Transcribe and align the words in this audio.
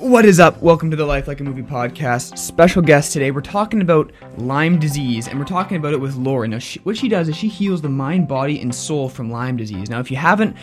What 0.00 0.24
is 0.24 0.40
up? 0.40 0.62
Welcome 0.62 0.90
to 0.92 0.96
the 0.96 1.04
Life 1.04 1.28
Like 1.28 1.40
a 1.40 1.44
Movie 1.44 1.62
podcast. 1.62 2.38
Special 2.38 2.80
guest 2.80 3.12
today. 3.12 3.32
We're 3.32 3.42
talking 3.42 3.82
about 3.82 4.10
Lyme 4.38 4.78
disease, 4.78 5.28
and 5.28 5.38
we're 5.38 5.44
talking 5.44 5.76
about 5.76 5.92
it 5.92 6.00
with 6.00 6.16
Laura. 6.16 6.48
Now, 6.48 6.58
she, 6.58 6.78
what 6.80 6.96
she 6.96 7.06
does 7.06 7.28
is 7.28 7.36
she 7.36 7.48
heals 7.48 7.82
the 7.82 7.90
mind, 7.90 8.26
body, 8.26 8.62
and 8.62 8.74
soul 8.74 9.10
from 9.10 9.30
Lyme 9.30 9.58
disease. 9.58 9.90
Now, 9.90 10.00
if 10.00 10.10
you 10.10 10.16
haven't 10.16 10.56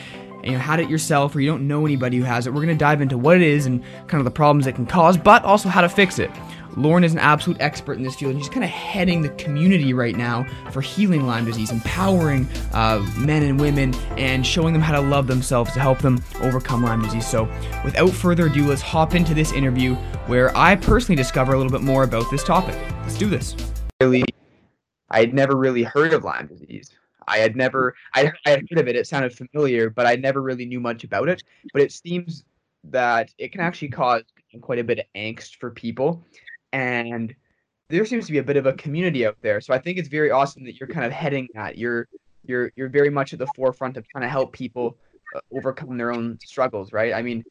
you 0.44 0.58
had 0.58 0.80
it 0.80 0.90
yourself 0.90 1.36
or 1.36 1.42
you 1.42 1.48
don't 1.48 1.68
know 1.68 1.86
anybody 1.86 2.18
who 2.18 2.24
has 2.24 2.48
it, 2.48 2.50
we're 2.50 2.64
going 2.64 2.76
to 2.76 2.80
dive 2.80 3.00
into 3.00 3.16
what 3.16 3.36
it 3.36 3.44
is 3.44 3.68
and 3.68 3.84
kind 4.08 4.16
of 4.16 4.26
the 4.26 4.32
problems 4.32 4.66
it 4.66 4.74
can 4.74 4.88
cause, 4.88 5.18
but 5.18 5.44
also 5.44 5.70
how 5.70 5.82
to 5.82 5.90
fix 5.90 6.18
it. 6.18 6.32
Lauren 6.78 7.04
is 7.04 7.12
an 7.12 7.18
absolute 7.18 7.60
expert 7.60 7.94
in 7.94 8.04
this 8.04 8.16
field, 8.16 8.34
and 8.34 8.40
she's 8.40 8.50
kind 8.50 8.64
of 8.64 8.70
heading 8.70 9.24
the 9.24 9.30
community 9.30 9.94
right 9.94 10.16
now 10.16 10.46
for 10.72 10.80
healing 10.80 11.26
Lyme 11.26 11.44
disease, 11.44 11.72
empowering 11.72 12.48
uh, 12.72 13.04
men 13.18 13.42
and 13.42 13.60
women, 13.60 13.96
and 14.16 14.46
showing 14.46 14.74
them 14.74 14.82
how 14.82 14.94
to 14.94 15.02
love 15.02 15.26
themselves 15.26 15.74
to 15.74 15.80
help 15.80 15.98
them 16.00 16.24
overcome 16.40 16.84
Lyme 16.84 17.02
disease. 17.02 17.28
So, 17.28 17.50
without 17.84 18.12
further 18.12 18.46
ado, 18.46 18.68
let's 18.68 18.84
hop 18.84 19.16
into 19.16 19.34
this 19.34 19.54
interview 19.54 19.96
where 20.28 20.56
I 20.56 20.76
personally 20.76 21.16
discover 21.16 21.54
a 21.54 21.58
little 21.58 21.72
bit 21.72 21.82
more 21.82 22.04
about 22.04 22.30
this 22.30 22.44
topic. 22.44 22.76
Let's 23.02 23.18
do 23.18 23.28
this. 23.28 23.56
Really, 24.00 24.24
I 25.10 25.20
had 25.20 25.34
never 25.34 25.56
really 25.56 25.84
heard 25.84 26.14
of 26.14 26.24
Lyme 26.24 26.46
disease. 26.46 26.92
I 27.28 27.40
had 27.40 27.56
never, 27.56 27.96
I, 28.14 28.32
I 28.46 28.52
had 28.52 28.64
heard 28.70 28.80
of 28.80 28.88
it. 28.88 28.96
It 28.96 29.08
sounded 29.08 29.36
familiar, 29.36 29.90
but 29.90 30.06
I 30.06 30.16
never 30.16 30.44
really 30.44 30.68
knew 30.68 30.80
much 30.80 31.04
about 31.04 31.28
it. 31.28 31.44
But 31.74 31.82
it 31.82 31.92
seems 31.92 32.44
that 32.84 33.32
it 33.40 33.52
can 33.52 33.62
actually 33.62 33.90
cause 33.90 34.22
quite 34.62 34.80
a 34.80 34.84
bit 34.84 35.00
of 35.00 35.06
angst 35.16 35.58
for 35.58 35.72
people 35.72 36.24
and 36.74 37.36
there 37.90 38.06
seems 38.06 38.26
to 38.26 38.32
be 38.32 38.38
a 38.38 38.44
bit 38.44 38.58
of 38.58 38.66
a 38.66 38.74
community 38.74 39.26
out 39.26 39.38
there. 39.42 39.62
So 39.62 39.74
I 39.74 39.80
think 39.80 39.98
it's 39.98 40.10
very 40.10 40.32
awesome 40.32 40.64
that 40.66 40.80
you're 40.80 40.90
kind 40.90 41.06
of 41.06 41.12
heading 41.12 41.48
that. 41.54 41.78
You're 41.78 42.08
you're 42.46 42.72
you're 42.76 42.90
very 42.90 43.10
much 43.10 43.34
at 43.34 43.40
the 43.40 43.48
forefront 43.56 43.98
of 43.98 44.08
trying 44.10 44.24
to 44.24 44.30
help 44.30 44.54
people 44.54 44.98
uh, 45.36 45.40
overcome 45.52 45.98
their 45.98 46.12
own 46.12 46.38
struggles, 46.44 46.92
right? 46.92 47.14
I 47.14 47.22
mean, 47.22 47.44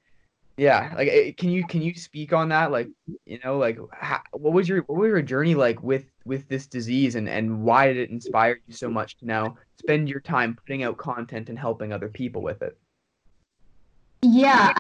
yeah, 0.56 0.92
like 0.96 1.08
eh, 1.08 1.32
can 1.32 1.50
you 1.50 1.66
can 1.66 1.82
you 1.82 1.94
speak 1.94 2.32
on 2.32 2.48
that? 2.48 2.70
Like, 2.70 2.88
you 3.26 3.38
know, 3.44 3.58
like 3.58 3.78
how, 3.92 4.20
what 4.32 4.52
was 4.52 4.68
your 4.68 4.82
what 4.82 4.98
was 4.98 5.08
your 5.08 5.22
journey 5.22 5.54
like 5.54 5.82
with 5.82 6.06
with 6.24 6.48
this 6.48 6.66
disease, 6.66 7.14
and 7.14 7.28
and 7.28 7.62
why 7.62 7.86
did 7.86 7.98
it 7.98 8.10
inspire 8.10 8.60
you 8.66 8.74
so 8.74 8.88
much 8.88 9.16
to 9.18 9.26
now 9.26 9.56
spend 9.78 10.08
your 10.08 10.20
time 10.20 10.56
putting 10.56 10.82
out 10.82 10.96
content 10.96 11.48
and 11.50 11.58
helping 11.58 11.92
other 11.92 12.08
people 12.08 12.42
with 12.42 12.62
it? 12.62 12.76
Yeah, 14.22 14.72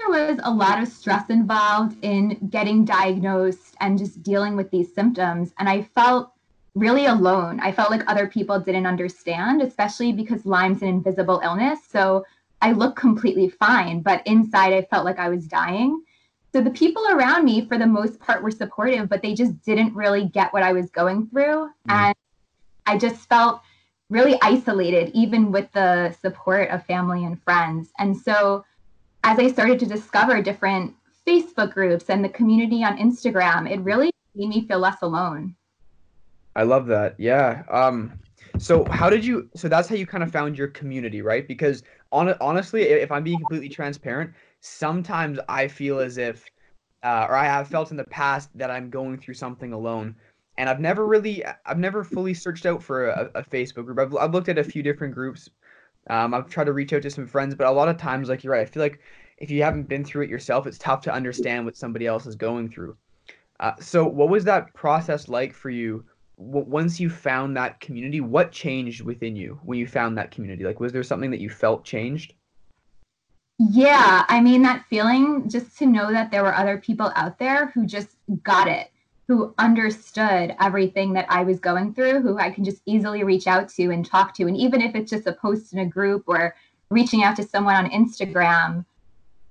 there 0.00 0.26
was 0.26 0.40
a 0.42 0.50
lot 0.50 0.82
of 0.82 0.88
stress 0.88 1.28
involved 1.28 1.96
in 2.02 2.48
getting 2.48 2.84
diagnosed 2.84 3.76
and 3.80 3.98
just 3.98 4.22
dealing 4.22 4.56
with 4.56 4.70
these 4.70 4.94
symptoms. 4.94 5.52
And 5.58 5.68
I 5.68 5.82
felt 5.82 6.32
really 6.74 7.06
alone. 7.06 7.60
I 7.60 7.72
felt 7.72 7.90
like 7.90 8.08
other 8.08 8.26
people 8.26 8.58
didn't 8.58 8.86
understand, 8.86 9.60
especially 9.60 10.12
because 10.12 10.46
Lyme's 10.46 10.82
an 10.82 10.88
invisible 10.88 11.40
illness. 11.44 11.80
So 11.88 12.24
I 12.62 12.72
looked 12.72 12.96
completely 12.96 13.48
fine, 13.48 14.00
but 14.00 14.22
inside 14.26 14.72
I 14.72 14.82
felt 14.82 15.04
like 15.04 15.18
I 15.18 15.28
was 15.28 15.46
dying. 15.46 16.02
So 16.52 16.60
the 16.60 16.70
people 16.70 17.06
around 17.10 17.44
me, 17.44 17.66
for 17.66 17.78
the 17.78 17.86
most 17.86 18.18
part, 18.20 18.42
were 18.42 18.50
supportive, 18.50 19.08
but 19.08 19.22
they 19.22 19.34
just 19.34 19.60
didn't 19.62 19.94
really 19.94 20.26
get 20.26 20.52
what 20.52 20.62
I 20.62 20.72
was 20.72 20.90
going 20.90 21.28
through. 21.28 21.66
Mm. 21.66 21.70
And 21.88 22.14
I 22.86 22.98
just 22.98 23.28
felt 23.28 23.60
really 24.08 24.36
isolated, 24.42 25.10
even 25.14 25.52
with 25.52 25.70
the 25.72 26.12
support 26.20 26.70
of 26.70 26.84
family 26.86 27.24
and 27.24 27.40
friends. 27.42 27.90
And 27.98 28.16
so 28.16 28.64
as 29.24 29.38
I 29.38 29.48
started 29.48 29.78
to 29.80 29.86
discover 29.86 30.42
different 30.42 30.94
Facebook 31.26 31.72
groups 31.72 32.08
and 32.08 32.24
the 32.24 32.28
community 32.28 32.82
on 32.82 32.96
Instagram, 32.98 33.70
it 33.70 33.80
really 33.80 34.10
made 34.34 34.48
me 34.48 34.66
feel 34.66 34.78
less 34.78 35.02
alone. 35.02 35.54
I 36.56 36.64
love 36.64 36.86
that. 36.86 37.14
Yeah. 37.18 37.62
Um 37.70 38.18
so 38.58 38.84
how 38.86 39.08
did 39.08 39.24
you 39.24 39.48
so 39.54 39.68
that's 39.68 39.88
how 39.88 39.94
you 39.94 40.06
kind 40.06 40.24
of 40.24 40.32
found 40.32 40.58
your 40.58 40.68
community, 40.68 41.22
right? 41.22 41.46
Because 41.46 41.82
on 42.12 42.34
honestly, 42.40 42.82
if 42.82 43.12
I'm 43.12 43.22
being 43.22 43.38
completely 43.38 43.68
transparent, 43.68 44.32
sometimes 44.60 45.38
I 45.48 45.68
feel 45.68 46.00
as 46.00 46.18
if 46.18 46.44
uh, 47.02 47.26
or 47.28 47.36
I 47.36 47.44
have 47.44 47.68
felt 47.68 47.90
in 47.90 47.96
the 47.96 48.04
past 48.04 48.50
that 48.56 48.70
I'm 48.70 48.90
going 48.90 49.18
through 49.18 49.34
something 49.34 49.72
alone. 49.72 50.14
And 50.58 50.68
I've 50.68 50.80
never 50.80 51.06
really, 51.06 51.42
I've 51.64 51.78
never 51.78 52.04
fully 52.04 52.34
searched 52.34 52.66
out 52.66 52.82
for 52.82 53.08
a, 53.08 53.30
a 53.34 53.42
Facebook 53.42 53.86
group. 53.86 53.98
I've, 53.98 54.14
I've 54.16 54.34
looked 54.34 54.50
at 54.50 54.58
a 54.58 54.64
few 54.64 54.82
different 54.82 55.14
groups 55.14 55.48
um, 56.10 56.34
I've 56.34 56.48
tried 56.48 56.64
to 56.64 56.72
reach 56.72 56.92
out 56.92 57.02
to 57.02 57.10
some 57.10 57.26
friends, 57.26 57.54
but 57.54 57.66
a 57.66 57.70
lot 57.70 57.88
of 57.88 57.96
times, 57.96 58.28
like 58.28 58.42
you're 58.42 58.52
right, 58.52 58.62
I 58.62 58.64
feel 58.64 58.82
like 58.82 59.00
if 59.38 59.50
you 59.50 59.62
haven't 59.62 59.88
been 59.88 60.04
through 60.04 60.24
it 60.24 60.30
yourself, 60.30 60.66
it's 60.66 60.78
tough 60.78 61.00
to 61.02 61.12
understand 61.12 61.64
what 61.64 61.76
somebody 61.76 62.06
else 62.06 62.26
is 62.26 62.34
going 62.34 62.68
through. 62.68 62.96
Uh, 63.60 63.72
so, 63.78 64.04
what 64.04 64.28
was 64.28 64.44
that 64.44 64.74
process 64.74 65.28
like 65.28 65.54
for 65.54 65.70
you? 65.70 66.04
W- 66.38 66.66
once 66.66 66.98
you 66.98 67.08
found 67.08 67.56
that 67.56 67.80
community, 67.80 68.20
what 68.20 68.50
changed 68.52 69.02
within 69.02 69.36
you 69.36 69.60
when 69.62 69.78
you 69.78 69.86
found 69.86 70.18
that 70.18 70.30
community? 70.30 70.64
Like, 70.64 70.80
was 70.80 70.92
there 70.92 71.02
something 71.02 71.30
that 71.30 71.40
you 71.40 71.48
felt 71.48 71.84
changed? 71.84 72.34
Yeah, 73.58 74.24
I 74.28 74.40
mean, 74.40 74.62
that 74.62 74.86
feeling 74.88 75.48
just 75.48 75.76
to 75.78 75.86
know 75.86 76.10
that 76.10 76.30
there 76.30 76.42
were 76.42 76.54
other 76.54 76.78
people 76.78 77.12
out 77.14 77.38
there 77.38 77.66
who 77.68 77.86
just 77.86 78.16
got 78.42 78.66
it 78.66 78.90
who 79.30 79.54
understood 79.58 80.56
everything 80.58 81.12
that 81.12 81.24
I 81.28 81.44
was 81.44 81.60
going 81.60 81.94
through, 81.94 82.20
who 82.20 82.36
I 82.36 82.50
can 82.50 82.64
just 82.64 82.82
easily 82.84 83.22
reach 83.22 83.46
out 83.46 83.68
to 83.68 83.92
and 83.92 84.04
talk 84.04 84.34
to. 84.34 84.48
And 84.48 84.56
even 84.56 84.80
if 84.80 84.96
it's 84.96 85.08
just 85.08 85.28
a 85.28 85.32
post 85.32 85.72
in 85.72 85.78
a 85.78 85.86
group 85.86 86.24
or 86.26 86.56
reaching 86.90 87.22
out 87.22 87.36
to 87.36 87.44
someone 87.44 87.76
on 87.76 87.88
Instagram, 87.90 88.84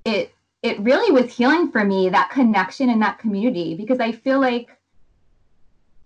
it 0.04 0.34
it 0.64 0.82
really 0.82 1.14
was 1.14 1.34
healing 1.34 1.72
for 1.72 1.86
me 1.86 2.10
that 2.10 2.30
connection 2.30 2.90
and 2.90 3.02
that 3.02 3.20
community 3.20 3.74
because 3.74 4.02
I 4.02 4.12
feel 4.12 4.42
like 4.42 4.68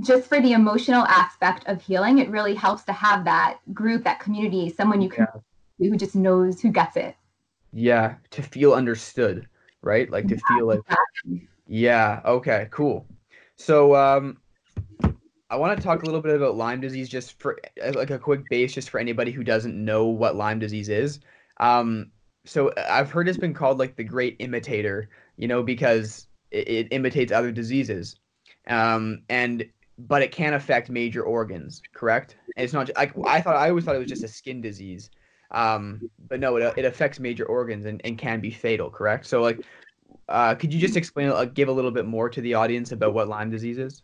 just 0.01 0.29
for 0.29 0.39
the 0.39 0.53
emotional 0.53 1.05
aspect 1.05 1.67
of 1.67 1.81
healing, 1.81 2.19
it 2.19 2.29
really 2.29 2.53
helps 2.53 2.83
to 2.83 2.93
have 2.93 3.25
that 3.25 3.57
group, 3.73 4.03
that 4.03 4.19
community, 4.19 4.69
someone 4.69 5.01
you 5.01 5.09
can 5.09 5.25
yeah. 5.79 5.89
who 5.89 5.97
just 5.97 6.15
knows 6.15 6.61
who 6.61 6.69
gets 6.69 6.95
it. 6.95 7.15
Yeah, 7.71 8.17
to 8.29 8.43
feel 8.43 8.73
understood, 8.73 9.47
right? 9.81 10.07
Like 10.11 10.27
to 10.27 10.35
yeah, 10.35 10.57
feel 10.57 10.67
like. 10.67 10.81
Yeah, 11.65 12.21
okay, 12.23 12.67
cool. 12.69 13.07
So 13.57 13.95
um, 13.95 14.37
I 15.49 15.55
want 15.55 15.77
to 15.77 15.83
talk 15.83 16.01
a 16.01 16.05
little 16.05 16.21
bit 16.21 16.35
about 16.35 16.55
Lyme 16.55 16.81
disease, 16.81 17.09
just 17.09 17.39
for 17.39 17.59
like 17.93 18.09
a 18.09 18.19
quick 18.19 18.49
base, 18.49 18.73
just 18.73 18.89
for 18.89 18.99
anybody 18.99 19.31
who 19.31 19.43
doesn't 19.43 19.75
know 19.75 20.05
what 20.05 20.35
Lyme 20.35 20.59
disease 20.59 20.89
is. 20.89 21.19
Um, 21.59 22.11
so 22.45 22.73
I've 22.89 23.11
heard 23.11 23.29
it's 23.29 23.37
been 23.37 23.53
called 23.53 23.79
like 23.79 23.95
the 23.95 24.03
great 24.03 24.35
imitator, 24.39 25.09
you 25.37 25.47
know, 25.47 25.63
because 25.63 26.27
it, 26.51 26.67
it 26.67 26.87
imitates 26.91 27.31
other 27.31 27.51
diseases, 27.51 28.15
um, 28.67 29.21
and 29.29 29.65
but 29.97 30.21
it 30.23 30.31
can 30.31 30.55
affect 30.55 30.89
major 30.89 31.23
organs, 31.23 31.81
correct? 31.93 32.35
And 32.57 32.63
it's 32.63 32.73
not 32.73 32.89
like 32.95 33.13
I 33.25 33.39
thought. 33.39 33.55
I 33.55 33.69
always 33.69 33.85
thought 33.85 33.95
it 33.95 33.99
was 33.99 34.09
just 34.09 34.23
a 34.23 34.27
skin 34.27 34.59
disease, 34.59 35.09
um, 35.51 36.09
but 36.27 36.39
no, 36.39 36.55
it, 36.57 36.73
it 36.77 36.85
affects 36.85 37.19
major 37.19 37.45
organs 37.45 37.85
and, 37.85 38.01
and 38.03 38.17
can 38.17 38.39
be 38.39 38.51
fatal, 38.51 38.89
correct? 38.89 39.25
So 39.25 39.41
like, 39.41 39.63
uh, 40.29 40.55
could 40.55 40.73
you 40.73 40.79
just 40.79 40.95
explain, 40.95 41.29
uh, 41.29 41.45
give 41.45 41.67
a 41.67 41.71
little 41.71 41.91
bit 41.91 42.05
more 42.05 42.29
to 42.29 42.41
the 42.41 42.53
audience 42.53 42.91
about 42.91 43.13
what 43.13 43.27
Lyme 43.27 43.49
disease 43.49 43.77
is? 43.77 44.03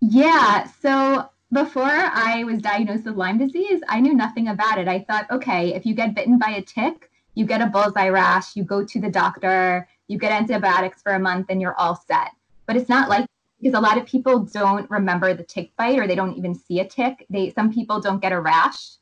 Yeah. 0.00 0.66
So 0.80 1.28
before 1.52 1.84
I 1.84 2.44
was 2.44 2.58
diagnosed 2.58 3.04
with 3.04 3.16
Lyme 3.16 3.38
disease, 3.38 3.80
I 3.88 4.00
knew 4.00 4.14
nothing 4.14 4.48
about 4.48 4.78
it. 4.78 4.88
I 4.88 5.00
thought, 5.00 5.30
okay, 5.30 5.74
if 5.74 5.84
you 5.84 5.94
get 5.94 6.14
bitten 6.14 6.38
by 6.38 6.50
a 6.50 6.62
tick, 6.62 7.10
you 7.34 7.46
get 7.46 7.60
a 7.60 7.66
bullseye 7.66 8.08
rash, 8.08 8.56
you 8.56 8.64
go 8.64 8.84
to 8.84 9.00
the 9.00 9.10
doctor, 9.10 9.88
you 10.08 10.18
get 10.18 10.32
antibiotics 10.32 11.02
for 11.02 11.12
a 11.12 11.18
month, 11.18 11.46
and 11.48 11.60
you're 11.60 11.76
all 11.76 11.96
set. 12.06 12.30
But 12.66 12.76
it's 12.76 12.88
not 12.88 13.08
like 13.08 13.26
because 13.60 13.78
a 13.78 13.80
lot 13.80 13.96
of 13.96 14.06
people 14.06 14.40
don't 14.40 14.90
remember 14.90 15.34
the 15.34 15.44
tick 15.44 15.70
bite 15.76 15.98
or 15.98 16.06
they 16.06 16.16
don't 16.16 16.36
even 16.36 16.54
see 16.54 16.80
a 16.80 16.86
tick. 16.86 17.26
They 17.30 17.50
some 17.50 17.72
people 17.72 18.00
don't 18.00 18.20
get 18.20 18.32
a 18.32 18.40
rash. 18.40 18.96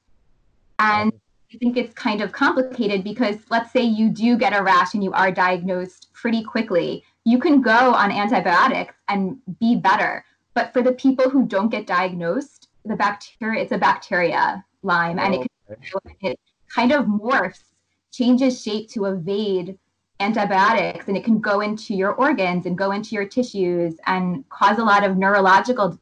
And 0.78 1.12
I 1.52 1.58
think 1.58 1.76
it's 1.76 1.92
kind 1.94 2.20
of 2.20 2.30
complicated 2.30 3.02
because 3.02 3.36
let's 3.50 3.72
say 3.72 3.82
you 3.82 4.08
do 4.08 4.38
get 4.38 4.56
a 4.56 4.62
rash 4.62 4.94
and 4.94 5.02
you 5.02 5.12
are 5.12 5.32
diagnosed 5.32 6.08
pretty 6.12 6.44
quickly. 6.44 7.02
You 7.24 7.40
can 7.40 7.60
go 7.60 7.92
on 7.92 8.12
antibiotics 8.12 8.94
and 9.08 9.38
be 9.58 9.74
better. 9.74 10.24
But 10.54 10.72
for 10.72 10.80
the 10.80 10.92
people 10.92 11.28
who 11.28 11.46
don't 11.46 11.68
get 11.68 11.86
diagnosed, 11.86 12.68
the 12.84 12.94
bacteria, 12.94 13.62
it's 13.62 13.72
a 13.72 13.78
bacteria, 13.78 14.64
Lyme, 14.82 15.18
oh, 15.18 15.22
and 15.22 15.34
it, 15.34 15.50
can, 15.66 16.16
it 16.20 16.40
kind 16.68 16.92
of 16.92 17.06
morphs, 17.06 17.64
changes 18.12 18.62
shape 18.62 18.88
to 18.90 19.06
evade 19.06 19.76
antibiotics, 20.20 21.08
and 21.08 21.16
it 21.16 21.24
can 21.24 21.40
go 21.40 21.60
into 21.60 21.94
your 21.94 22.12
organs 22.12 22.66
and 22.66 22.78
go 22.78 22.92
into 22.92 23.14
your 23.14 23.24
tissues 23.24 23.94
and 24.06 24.48
cause 24.50 24.78
a 24.78 24.84
lot 24.84 25.02
of 25.02 25.16
neurological, 25.16 25.98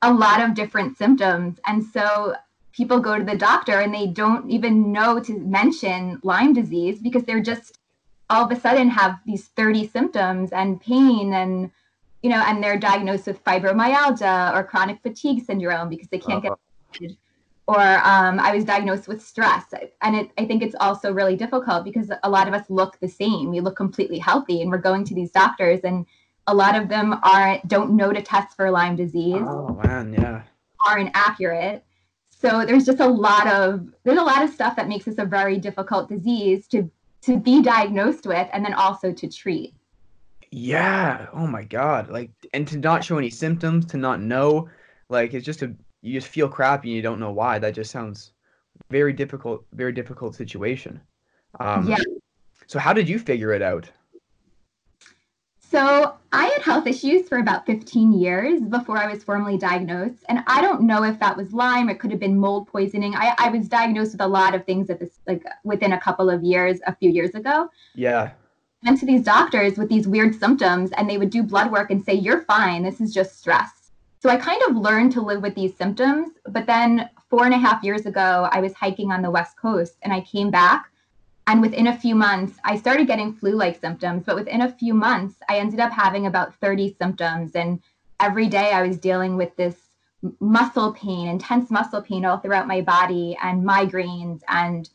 a 0.00 0.12
lot 0.12 0.40
of 0.40 0.54
different 0.54 0.96
symptoms. 0.96 1.58
And 1.66 1.84
so 1.84 2.34
people 2.72 2.98
go 2.98 3.18
to 3.18 3.24
the 3.24 3.36
doctor 3.36 3.80
and 3.80 3.94
they 3.94 4.06
don't 4.06 4.50
even 4.50 4.92
know 4.92 5.20
to 5.20 5.38
mention 5.38 6.20
Lyme 6.22 6.52
disease 6.52 6.98
because 7.00 7.22
they're 7.24 7.40
just 7.40 7.78
all 8.30 8.44
of 8.44 8.50
a 8.50 8.60
sudden 8.60 8.88
have 8.88 9.18
these 9.26 9.48
30 9.48 9.88
symptoms 9.88 10.52
and 10.52 10.80
pain 10.80 11.34
and 11.34 11.70
you 12.22 12.30
know 12.30 12.42
and 12.46 12.62
they're 12.62 12.78
diagnosed 12.78 13.26
with 13.26 13.44
fibromyalgia 13.44 14.54
or 14.54 14.64
chronic 14.64 15.00
fatigue 15.02 15.44
syndrome 15.44 15.88
because 15.88 16.08
they 16.08 16.18
can't 16.18 16.44
uh-huh. 16.44 16.56
get 16.92 17.12
or 17.66 17.80
um, 17.80 18.40
i 18.40 18.54
was 18.54 18.64
diagnosed 18.64 19.06
with 19.06 19.22
stress. 19.22 19.66
And 20.00 20.16
it, 20.16 20.30
i 20.38 20.46
think 20.46 20.62
it's 20.62 20.76
also 20.80 21.12
really 21.12 21.36
difficult 21.36 21.84
because 21.84 22.10
a 22.22 22.30
lot 22.30 22.48
of 22.48 22.54
us 22.54 22.68
look 22.68 22.98
the 23.00 23.08
same. 23.08 23.50
We 23.50 23.60
look 23.60 23.76
completely 23.76 24.18
healthy 24.18 24.62
and 24.62 24.70
we're 24.70 24.78
going 24.78 25.04
to 25.04 25.14
these 25.14 25.30
doctors 25.30 25.80
and 25.84 26.06
a 26.48 26.54
lot 26.54 26.74
of 26.74 26.88
them 26.88 27.18
aren't 27.22 27.68
don't 27.68 27.94
know 27.94 28.12
to 28.12 28.22
test 28.22 28.56
for 28.56 28.70
lyme 28.70 28.96
disease. 28.96 29.42
Oh 29.46 29.78
man 29.84 30.12
yeah. 30.12 30.42
Aren't 30.86 31.10
accurate 31.14 31.84
so 32.42 32.66
there's 32.66 32.84
just 32.84 33.00
a 33.00 33.06
lot 33.06 33.46
of 33.46 33.88
there's 34.02 34.18
a 34.18 34.22
lot 34.22 34.42
of 34.42 34.50
stuff 34.50 34.76
that 34.76 34.88
makes 34.88 35.04
this 35.04 35.18
a 35.18 35.24
very 35.24 35.58
difficult 35.58 36.08
disease 36.08 36.66
to 36.68 36.90
to 37.22 37.38
be 37.38 37.62
diagnosed 37.62 38.26
with 38.26 38.48
and 38.52 38.64
then 38.64 38.74
also 38.74 39.12
to 39.12 39.28
treat. 39.28 39.74
Yeah. 40.50 41.28
Oh 41.32 41.46
my 41.46 41.64
God. 41.64 42.10
Like, 42.10 42.30
and 42.52 42.68
to 42.68 42.78
not 42.78 43.02
show 43.02 43.16
any 43.16 43.30
symptoms, 43.30 43.86
to 43.86 43.96
not 43.96 44.20
know, 44.20 44.68
like, 45.08 45.32
it's 45.32 45.46
just 45.46 45.62
a, 45.62 45.74
you 46.02 46.12
just 46.12 46.28
feel 46.28 46.48
crappy 46.48 46.88
and 46.88 46.96
you 46.96 47.02
don't 47.02 47.20
know 47.20 47.30
why. 47.30 47.58
That 47.58 47.74
just 47.74 47.90
sounds 47.90 48.32
very 48.90 49.12
difficult, 49.12 49.64
very 49.72 49.92
difficult 49.92 50.34
situation. 50.34 51.00
Um, 51.60 51.88
yeah. 51.88 51.96
So 52.66 52.78
how 52.78 52.92
did 52.92 53.08
you 53.08 53.18
figure 53.18 53.52
it 53.52 53.62
out? 53.62 53.90
So 55.72 56.16
I 56.32 56.48
had 56.48 56.60
health 56.60 56.86
issues 56.86 57.30
for 57.30 57.38
about 57.38 57.64
15 57.64 58.12
years 58.12 58.60
before 58.60 58.98
I 58.98 59.10
was 59.10 59.24
formally 59.24 59.56
diagnosed. 59.56 60.22
And 60.28 60.40
I 60.46 60.60
don't 60.60 60.82
know 60.82 61.02
if 61.02 61.18
that 61.20 61.34
was 61.34 61.54
Lyme, 61.54 61.88
it 61.88 61.98
could 61.98 62.10
have 62.10 62.20
been 62.20 62.38
mold 62.38 62.68
poisoning. 62.68 63.14
I, 63.14 63.34
I 63.38 63.48
was 63.48 63.68
diagnosed 63.68 64.12
with 64.12 64.20
a 64.20 64.26
lot 64.26 64.54
of 64.54 64.66
things 64.66 64.90
at 64.90 65.00
this 65.00 65.20
like 65.26 65.42
within 65.64 65.94
a 65.94 66.00
couple 66.00 66.28
of 66.28 66.44
years, 66.44 66.80
a 66.86 66.94
few 66.94 67.08
years 67.08 67.30
ago. 67.34 67.70
Yeah. 67.94 68.32
I 68.84 68.90
went 68.90 69.00
to 69.00 69.06
these 69.06 69.22
doctors 69.22 69.78
with 69.78 69.88
these 69.88 70.06
weird 70.06 70.38
symptoms 70.38 70.90
and 70.92 71.08
they 71.08 71.16
would 71.16 71.30
do 71.30 71.42
blood 71.42 71.72
work 71.72 71.90
and 71.90 72.04
say, 72.04 72.12
You're 72.12 72.42
fine, 72.42 72.82
this 72.82 73.00
is 73.00 73.14
just 73.14 73.38
stress. 73.38 73.92
So 74.20 74.28
I 74.28 74.36
kind 74.36 74.60
of 74.68 74.76
learned 74.76 75.12
to 75.12 75.22
live 75.22 75.40
with 75.40 75.54
these 75.54 75.74
symptoms. 75.74 76.32
But 76.50 76.66
then 76.66 77.08
four 77.30 77.46
and 77.46 77.54
a 77.54 77.58
half 77.58 77.82
years 77.82 78.04
ago, 78.04 78.46
I 78.52 78.60
was 78.60 78.74
hiking 78.74 79.10
on 79.10 79.22
the 79.22 79.30
West 79.30 79.56
Coast 79.56 79.94
and 80.02 80.12
I 80.12 80.20
came 80.20 80.50
back 80.50 80.91
and 81.46 81.60
within 81.60 81.88
a 81.88 81.98
few 81.98 82.14
months, 82.14 82.58
I 82.64 82.76
started 82.76 83.06
getting 83.06 83.32
flu 83.32 83.52
like 83.52 83.80
symptoms. 83.80 84.24
But 84.24 84.36
within 84.36 84.60
a 84.62 84.72
few 84.72 84.94
months, 84.94 85.36
I 85.48 85.58
ended 85.58 85.80
up 85.80 85.92
having 85.92 86.26
about 86.26 86.54
30 86.56 86.94
symptoms. 87.00 87.52
And 87.56 87.80
every 88.20 88.46
day 88.46 88.72
I 88.72 88.86
was 88.86 88.96
dealing 88.98 89.36
with 89.36 89.54
this 89.56 89.76
muscle 90.38 90.92
pain, 90.92 91.26
intense 91.26 91.70
muscle 91.70 92.00
pain 92.00 92.24
all 92.24 92.38
throughout 92.38 92.68
my 92.68 92.80
body, 92.80 93.36
and 93.42 93.64
migraines, 93.64 94.42
and 94.48 94.88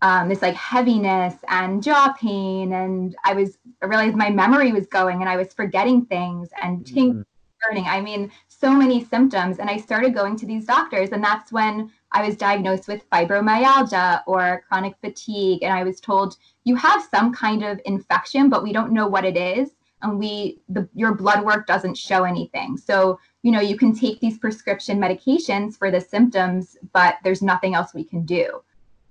um, 0.00 0.28
this 0.30 0.40
like 0.40 0.54
heaviness 0.54 1.34
and 1.48 1.82
jaw 1.82 2.14
pain. 2.18 2.72
And 2.72 3.14
I 3.24 3.34
was, 3.34 3.58
I 3.82 3.86
realized 3.86 4.16
my 4.16 4.30
memory 4.30 4.72
was 4.72 4.86
going 4.86 5.20
and 5.20 5.28
I 5.28 5.36
was 5.36 5.52
forgetting 5.52 6.06
things 6.06 6.48
and 6.62 6.86
mm-hmm. 6.86 7.20
burning. 7.68 7.84
I 7.86 8.00
mean, 8.00 8.30
so 8.48 8.70
many 8.70 9.04
symptoms. 9.04 9.58
And 9.58 9.68
I 9.68 9.76
started 9.76 10.14
going 10.14 10.36
to 10.36 10.46
these 10.46 10.64
doctors. 10.64 11.10
And 11.10 11.22
that's 11.22 11.52
when 11.52 11.90
I 12.16 12.26
was 12.26 12.34
diagnosed 12.34 12.88
with 12.88 13.08
fibromyalgia 13.10 14.22
or 14.26 14.64
chronic 14.66 14.94
fatigue, 15.02 15.62
and 15.62 15.70
I 15.70 15.84
was 15.84 16.00
told 16.00 16.38
you 16.64 16.74
have 16.74 17.06
some 17.14 17.30
kind 17.30 17.62
of 17.62 17.78
infection, 17.84 18.48
but 18.48 18.62
we 18.62 18.72
don't 18.72 18.90
know 18.90 19.06
what 19.06 19.26
it 19.26 19.36
is, 19.36 19.72
and 20.00 20.18
we 20.18 20.58
the 20.70 20.88
your 20.94 21.14
blood 21.14 21.44
work 21.44 21.66
doesn't 21.66 21.98
show 21.98 22.24
anything. 22.24 22.78
So 22.78 23.20
you 23.42 23.52
know 23.52 23.60
you 23.60 23.76
can 23.76 23.94
take 23.94 24.18
these 24.18 24.38
prescription 24.38 24.98
medications 24.98 25.76
for 25.76 25.90
the 25.90 26.00
symptoms, 26.00 26.78
but 26.94 27.16
there's 27.22 27.42
nothing 27.42 27.74
else 27.74 27.92
we 27.92 28.04
can 28.04 28.24
do. 28.24 28.62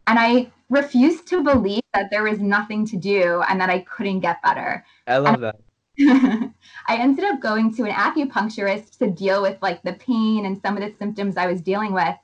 And 0.07 0.17
I 0.17 0.51
refused 0.71 1.27
to 1.27 1.43
believe 1.43 1.83
that 1.93 2.09
there 2.09 2.23
was 2.23 2.39
nothing 2.39 2.87
to 2.87 2.97
do 2.97 3.43
and 3.47 3.61
that 3.61 3.69
I 3.69 3.81
couldn't 3.81 4.21
get 4.21 4.41
better. 4.41 4.83
I 5.05 5.17
love 5.17 5.35
and 5.35 5.43
that. 5.43 5.57
I 6.87 6.97
ended 6.97 7.23
up 7.23 7.39
going 7.39 7.71
to 7.75 7.83
an 7.83 7.91
acupuncturist 7.91 8.97
to 8.97 9.11
deal 9.11 9.43
with 9.43 9.61
like 9.61 9.83
the 9.83 9.93
pain 9.93 10.47
and 10.47 10.59
some 10.59 10.75
of 10.75 10.81
the 10.81 10.97
symptoms 10.97 11.37
I 11.37 11.45
was 11.45 11.61
dealing 11.61 11.93
with. 11.93 12.15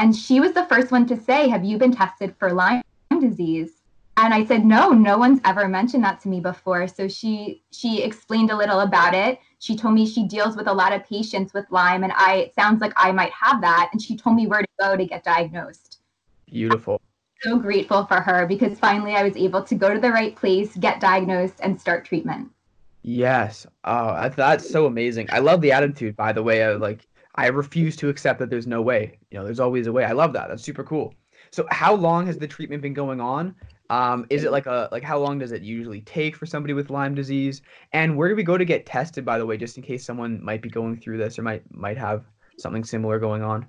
And 0.00 0.16
she 0.16 0.40
was 0.40 0.52
the 0.52 0.64
first 0.64 0.90
one 0.90 1.06
to 1.08 1.20
say, 1.20 1.46
Have 1.48 1.62
you 1.62 1.76
been 1.76 1.94
tested 1.94 2.34
for 2.38 2.54
Lyme 2.54 2.80
disease? 3.20 3.82
And 4.16 4.32
I 4.32 4.46
said, 4.46 4.64
No, 4.64 4.92
no 4.92 5.18
one's 5.18 5.40
ever 5.44 5.68
mentioned 5.68 6.02
that 6.04 6.20
to 6.22 6.28
me 6.30 6.40
before. 6.40 6.88
So 6.88 7.06
she 7.06 7.64
she 7.70 8.02
explained 8.02 8.50
a 8.50 8.56
little 8.56 8.80
about 8.80 9.12
it. 9.12 9.38
She 9.58 9.76
told 9.76 9.92
me 9.92 10.06
she 10.06 10.26
deals 10.26 10.56
with 10.56 10.68
a 10.68 10.72
lot 10.72 10.94
of 10.94 11.04
patients 11.04 11.52
with 11.52 11.66
Lyme, 11.70 12.02
and 12.02 12.14
I 12.16 12.36
it 12.36 12.54
sounds 12.54 12.80
like 12.80 12.94
I 12.96 13.12
might 13.12 13.32
have 13.32 13.60
that. 13.60 13.90
And 13.92 14.00
she 14.00 14.16
told 14.16 14.36
me 14.36 14.46
where 14.46 14.62
to 14.62 14.68
go 14.80 14.96
to 14.96 15.04
get 15.04 15.22
diagnosed. 15.22 15.98
Beautiful. 16.46 17.02
I'm 17.44 17.52
so 17.52 17.58
grateful 17.58 18.06
for 18.06 18.22
her 18.22 18.46
because 18.46 18.78
finally 18.78 19.16
I 19.16 19.22
was 19.22 19.36
able 19.36 19.62
to 19.64 19.74
go 19.74 19.92
to 19.92 20.00
the 20.00 20.10
right 20.10 20.34
place, 20.34 20.74
get 20.76 21.00
diagnosed, 21.00 21.60
and 21.62 21.78
start 21.78 22.06
treatment. 22.06 22.48
Yes. 23.02 23.66
Oh, 23.84 24.30
that's 24.30 24.68
so 24.68 24.86
amazing. 24.86 25.28
I 25.30 25.40
love 25.40 25.60
the 25.60 25.72
attitude, 25.72 26.16
by 26.16 26.32
the 26.32 26.42
way. 26.42 26.62
Of 26.62 26.80
like 26.80 27.06
I 27.40 27.46
refuse 27.46 27.96
to 27.96 28.10
accept 28.10 28.38
that 28.40 28.50
there's 28.50 28.66
no 28.66 28.82
way. 28.82 29.18
You 29.30 29.38
know, 29.38 29.44
there's 29.46 29.60
always 29.60 29.86
a 29.86 29.92
way. 29.92 30.04
I 30.04 30.12
love 30.12 30.34
that. 30.34 30.48
That's 30.48 30.62
super 30.62 30.84
cool. 30.84 31.14
So, 31.50 31.66
how 31.70 31.94
long 31.94 32.26
has 32.26 32.36
the 32.36 32.46
treatment 32.46 32.82
been 32.82 32.92
going 32.92 33.18
on? 33.18 33.54
Um, 33.88 34.26
is 34.28 34.44
it 34.44 34.52
like 34.52 34.66
a 34.66 34.90
like 34.92 35.02
how 35.02 35.18
long 35.18 35.38
does 35.38 35.50
it 35.50 35.62
usually 35.62 36.02
take 36.02 36.36
for 36.36 36.44
somebody 36.44 36.74
with 36.74 36.90
Lyme 36.90 37.14
disease? 37.14 37.62
And 37.94 38.14
where 38.14 38.28
do 38.28 38.36
we 38.36 38.42
go 38.42 38.58
to 38.58 38.64
get 38.64 38.84
tested? 38.84 39.24
By 39.24 39.38
the 39.38 39.46
way, 39.46 39.56
just 39.56 39.78
in 39.78 39.82
case 39.82 40.04
someone 40.04 40.44
might 40.44 40.60
be 40.60 40.68
going 40.68 40.98
through 41.00 41.16
this 41.16 41.38
or 41.38 41.42
might 41.42 41.62
might 41.74 41.96
have 41.96 42.24
something 42.58 42.84
similar 42.84 43.18
going 43.18 43.42
on. 43.42 43.66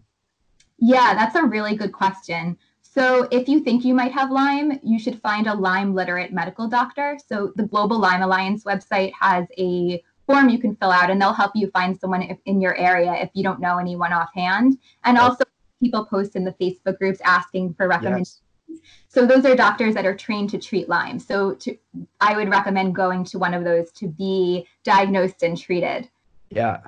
Yeah, 0.77 1.13
that's 1.13 1.35
a 1.35 1.43
really 1.43 1.75
good 1.75 1.93
question. 1.93 2.57
So, 2.81 3.29
if 3.31 3.47
you 3.47 3.61
think 3.61 3.85
you 3.85 3.93
might 3.93 4.11
have 4.11 4.31
Lyme, 4.31 4.81
you 4.83 4.99
should 4.99 5.21
find 5.21 5.47
a 5.47 5.53
Lyme 5.53 5.95
literate 5.95 6.33
medical 6.33 6.67
doctor. 6.67 7.17
So, 7.25 7.53
the 7.55 7.63
Global 7.63 7.99
Lyme 7.99 8.21
Alliance 8.21 8.65
website 8.65 9.13
has 9.17 9.47
a 9.57 10.03
form 10.27 10.49
you 10.49 10.59
can 10.59 10.75
fill 10.75 10.91
out 10.91 11.09
and 11.09 11.21
they'll 11.21 11.33
help 11.33 11.51
you 11.55 11.69
find 11.71 11.99
someone 11.99 12.21
if, 12.21 12.37
in 12.45 12.61
your 12.61 12.75
area 12.77 13.13
if 13.13 13.29
you 13.33 13.43
don't 13.43 13.59
know 13.59 13.77
anyone 13.77 14.13
offhand. 14.13 14.77
And 15.03 15.17
also 15.17 15.43
people 15.81 16.05
post 16.05 16.35
in 16.35 16.43
the 16.43 16.53
Facebook 16.53 16.97
groups 16.97 17.19
asking 17.23 17.73
for 17.73 17.87
recommendations. 17.87 18.41
Yes. 18.67 18.79
So 19.07 19.25
those 19.25 19.45
are 19.45 19.55
doctors 19.55 19.93
that 19.95 20.05
are 20.05 20.15
trained 20.15 20.49
to 20.51 20.57
treat 20.57 20.87
Lyme. 20.87 21.19
So 21.19 21.55
to, 21.55 21.77
I 22.21 22.35
would 22.35 22.49
recommend 22.49 22.95
going 22.95 23.25
to 23.25 23.39
one 23.39 23.53
of 23.53 23.63
those 23.63 23.91
to 23.93 24.07
be 24.07 24.65
diagnosed 24.83 25.43
and 25.43 25.57
treated. 25.57 26.09
Yeah. 26.49 26.79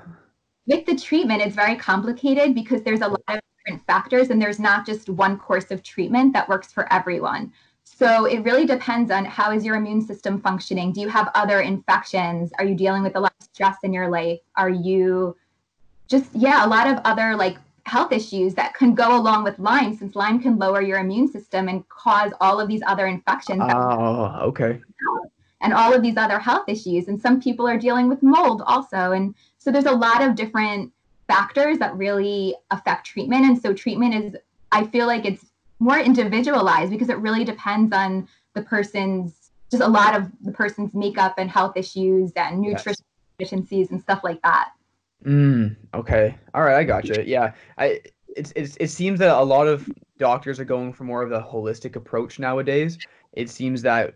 With 0.65 0.85
the 0.85 0.95
treatment, 0.95 1.41
it's 1.41 1.56
very 1.56 1.75
complicated 1.75 2.56
because 2.56 2.83
there's 2.83 3.01
a 3.01 3.07
lot 3.09 3.19
of 3.27 3.41
different 3.57 3.85
factors 3.85 4.30
and 4.30 4.41
there's 4.41 4.59
not 4.59 4.85
just 4.85 5.09
one 5.09 5.38
course 5.38 5.71
of 5.71 5.83
treatment 5.83 6.31
that 6.33 6.47
works 6.47 6.71
for 6.71 6.91
everyone. 6.91 7.51
So 7.83 8.25
it 8.25 8.39
really 8.39 8.65
depends 8.65 9.12
on 9.12 9.25
how 9.25 9.51
is 9.51 9.63
your 9.63 9.75
immune 9.75 10.01
system 10.01 10.41
functioning? 10.41 10.91
Do 10.91 11.01
you 11.01 11.09
have 11.09 11.30
other 11.35 11.62
infections? 11.62 12.51
Are 12.57 12.65
you 12.65 12.75
dealing 12.75 13.03
with 13.03 13.15
a 13.15 13.19
lot 13.19 13.33
of 13.39 13.45
stress 13.45 13.77
in 13.83 13.94
your 13.94 14.09
life? 14.09 14.39
Are 14.56 14.69
you 14.69 15.35
just 16.07 16.30
yeah, 16.33 16.65
a 16.65 16.68
lot 16.68 16.88
of 16.88 17.00
other 17.06 17.35
like 17.35 17.57
health 17.85 18.12
issues 18.12 18.53
that 18.56 18.74
can 18.74 18.95
go 18.95 19.18
along 19.18 19.44
with 19.44 19.59
Lyme 19.59 19.95
since 19.95 20.15
Lyme 20.15 20.39
can 20.39 20.57
lower 20.57 20.81
your 20.81 21.00
immune 21.00 21.27
system 21.27 21.68
and 21.68 21.88
cause 21.89 22.31
all 22.39 22.59
of 22.59 22.68
these 22.68 22.81
other 22.88 23.07
infections. 23.07 23.62
Oh, 23.63 24.39
okay. 24.44 24.80
And 25.62 25.74
all 25.74 25.94
of 25.94 26.01
these 26.01 26.18
other 26.18 26.39
health 26.39 26.68
issues 26.68 27.07
and 27.07 27.21
some 27.21 27.41
people 27.41 27.68
are 27.68 27.77
dealing 27.77 28.09
with 28.09 28.21
mold 28.21 28.63
also 28.65 29.12
and 29.12 29.33
so 29.57 29.71
there's 29.71 29.85
a 29.85 29.91
lot 29.91 30.21
of 30.21 30.35
different 30.35 30.91
factors 31.27 31.77
that 31.80 31.95
really 31.95 32.56
affect 32.71 33.07
treatment 33.07 33.45
and 33.45 33.62
so 33.62 33.74
treatment 33.74 34.13
is 34.13 34.35
I 34.71 34.85
feel 34.88 35.07
like 35.07 35.25
it's 35.25 35.45
more 35.83 36.00
individualized 36.00 36.91
because 36.91 37.09
it 37.09 37.18
really 37.18 37.44
depends 37.44 37.94
on 37.94 38.27
the 38.53 38.62
person's 38.62 39.51
just 39.69 39.83
a 39.83 39.88
lot 39.88 40.15
of 40.15 40.31
the 40.41 40.51
person's 40.51 40.94
makeup 40.94 41.35
and 41.38 41.50
health 41.50 41.75
issues 41.75 42.31
and 42.35 42.61
nutrition 42.61 42.85
yes. 42.87 43.37
deficiencies 43.37 43.92
and 43.92 44.02
stuff 44.02 44.21
like 44.23 44.42
that. 44.44 44.69
Mm, 45.25 45.75
okay. 45.94 46.35
All 46.54 46.63
right, 46.63 46.78
I 46.78 46.83
got 46.83 47.06
you. 47.06 47.21
Yeah. 47.25 47.54
I 47.78 47.99
it's, 48.35 48.54
it's 48.56 48.78
it 48.78 48.90
seems 48.90 49.19
that 49.19 49.35
a 49.35 49.44
lot 49.44 49.68
of 49.68 49.90
doctors 50.18 50.59
are 50.59 50.66
going 50.66 50.94
for 50.94 51.04
more 51.04 51.21
of 51.21 51.30
the 51.30 51.42
holistic 51.42 51.95
approach 51.95 52.40
nowadays. 52.40 52.97
It 53.33 53.49
seems 53.49 53.81
that 53.81 54.16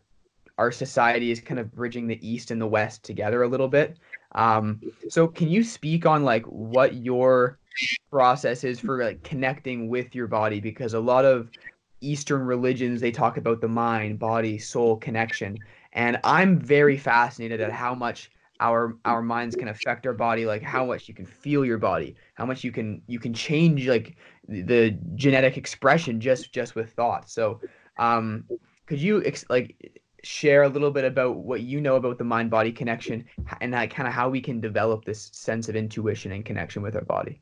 our 0.57 0.71
society 0.71 1.31
is 1.31 1.41
kind 1.41 1.59
of 1.59 1.71
bridging 1.73 2.07
the 2.07 2.27
east 2.27 2.49
and 2.49 2.61
the 2.61 2.67
west 2.67 3.03
together 3.03 3.43
a 3.43 3.47
little 3.47 3.67
bit. 3.67 3.97
Um, 4.33 4.81
so 5.09 5.27
can 5.27 5.49
you 5.49 5.63
speak 5.63 6.05
on 6.05 6.23
like 6.23 6.45
what 6.45 6.95
your 6.95 7.59
process 8.09 8.63
is 8.63 8.79
for 8.79 9.03
like 9.03 9.23
connecting 9.23 9.89
with 9.89 10.15
your 10.15 10.27
body 10.27 10.59
because 10.59 10.93
a 10.93 10.99
lot 10.99 11.25
of 11.25 11.51
eastern 12.01 12.41
religions 12.41 13.01
they 13.01 13.11
talk 13.11 13.37
about 13.37 13.59
the 13.59 13.67
mind 13.67 14.19
body 14.19 14.57
soul 14.57 14.97
connection. 14.97 15.57
And 15.93 16.19
i'm 16.23 16.59
very 16.59 16.97
fascinated 16.97 17.59
at 17.59 17.71
how 17.71 17.95
much 17.95 18.29
our 18.59 18.97
our 19.05 19.21
minds 19.21 19.55
can 19.55 19.67
affect 19.67 20.05
our 20.07 20.13
body 20.13 20.45
like 20.45 20.61
how 20.61 20.85
much 20.85 21.07
you 21.07 21.13
can 21.13 21.25
feel 21.25 21.63
your 21.63 21.77
body 21.77 22.15
how 22.35 22.45
much 22.45 22.63
you 22.63 22.71
can 22.71 23.01
you 23.07 23.19
can 23.19 23.33
change 23.33 23.87
like 23.87 24.15
the 24.47 24.97
genetic 25.15 25.57
expression 25.57 26.19
just 26.19 26.53
just 26.53 26.75
with 26.75 26.91
thought. 26.93 27.29
So 27.29 27.61
um 27.97 28.45
could 28.85 28.99
you 28.99 29.23
ex- 29.25 29.45
like 29.49 29.75
share 30.23 30.63
a 30.63 30.69
little 30.69 30.91
bit 30.91 31.05
about 31.05 31.37
what 31.37 31.61
you 31.61 31.79
know 31.81 31.95
about 31.95 32.17
the 32.17 32.23
mind 32.23 32.49
body 32.49 32.71
connection 32.71 33.25
and 33.61 33.71
like 33.71 33.93
kind 33.93 34.07
of 34.07 34.13
how 34.13 34.29
we 34.29 34.41
can 34.41 34.59
develop 34.59 35.05
this 35.05 35.29
sense 35.33 35.69
of 35.69 35.75
intuition 35.75 36.31
and 36.31 36.45
connection 36.45 36.81
with 36.81 36.95
our 36.95 37.05
body 37.05 37.41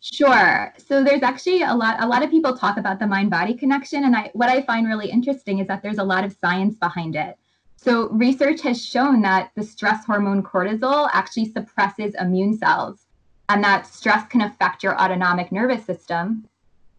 Sure. 0.00 0.72
So 0.78 1.02
there's 1.02 1.22
actually 1.22 1.62
a 1.62 1.74
lot 1.74 1.96
a 2.02 2.06
lot 2.06 2.22
of 2.22 2.30
people 2.30 2.56
talk 2.56 2.76
about 2.76 3.00
the 3.00 3.06
mind 3.06 3.30
body 3.30 3.54
connection 3.54 4.04
and 4.04 4.14
I 4.14 4.30
what 4.34 4.48
I 4.48 4.62
find 4.62 4.86
really 4.86 5.10
interesting 5.10 5.58
is 5.58 5.66
that 5.66 5.82
there's 5.82 5.98
a 5.98 6.04
lot 6.04 6.24
of 6.24 6.32
science 6.32 6.76
behind 6.78 7.16
it. 7.16 7.36
So 7.76 8.08
research 8.10 8.60
has 8.62 8.84
shown 8.84 9.20
that 9.22 9.50
the 9.56 9.64
stress 9.64 10.04
hormone 10.04 10.42
cortisol 10.42 11.08
actually 11.12 11.46
suppresses 11.46 12.14
immune 12.20 12.56
cells 12.56 13.06
and 13.48 13.62
that 13.64 13.86
stress 13.86 14.26
can 14.28 14.42
affect 14.42 14.82
your 14.82 15.00
autonomic 15.00 15.50
nervous 15.50 15.84
system 15.84 16.48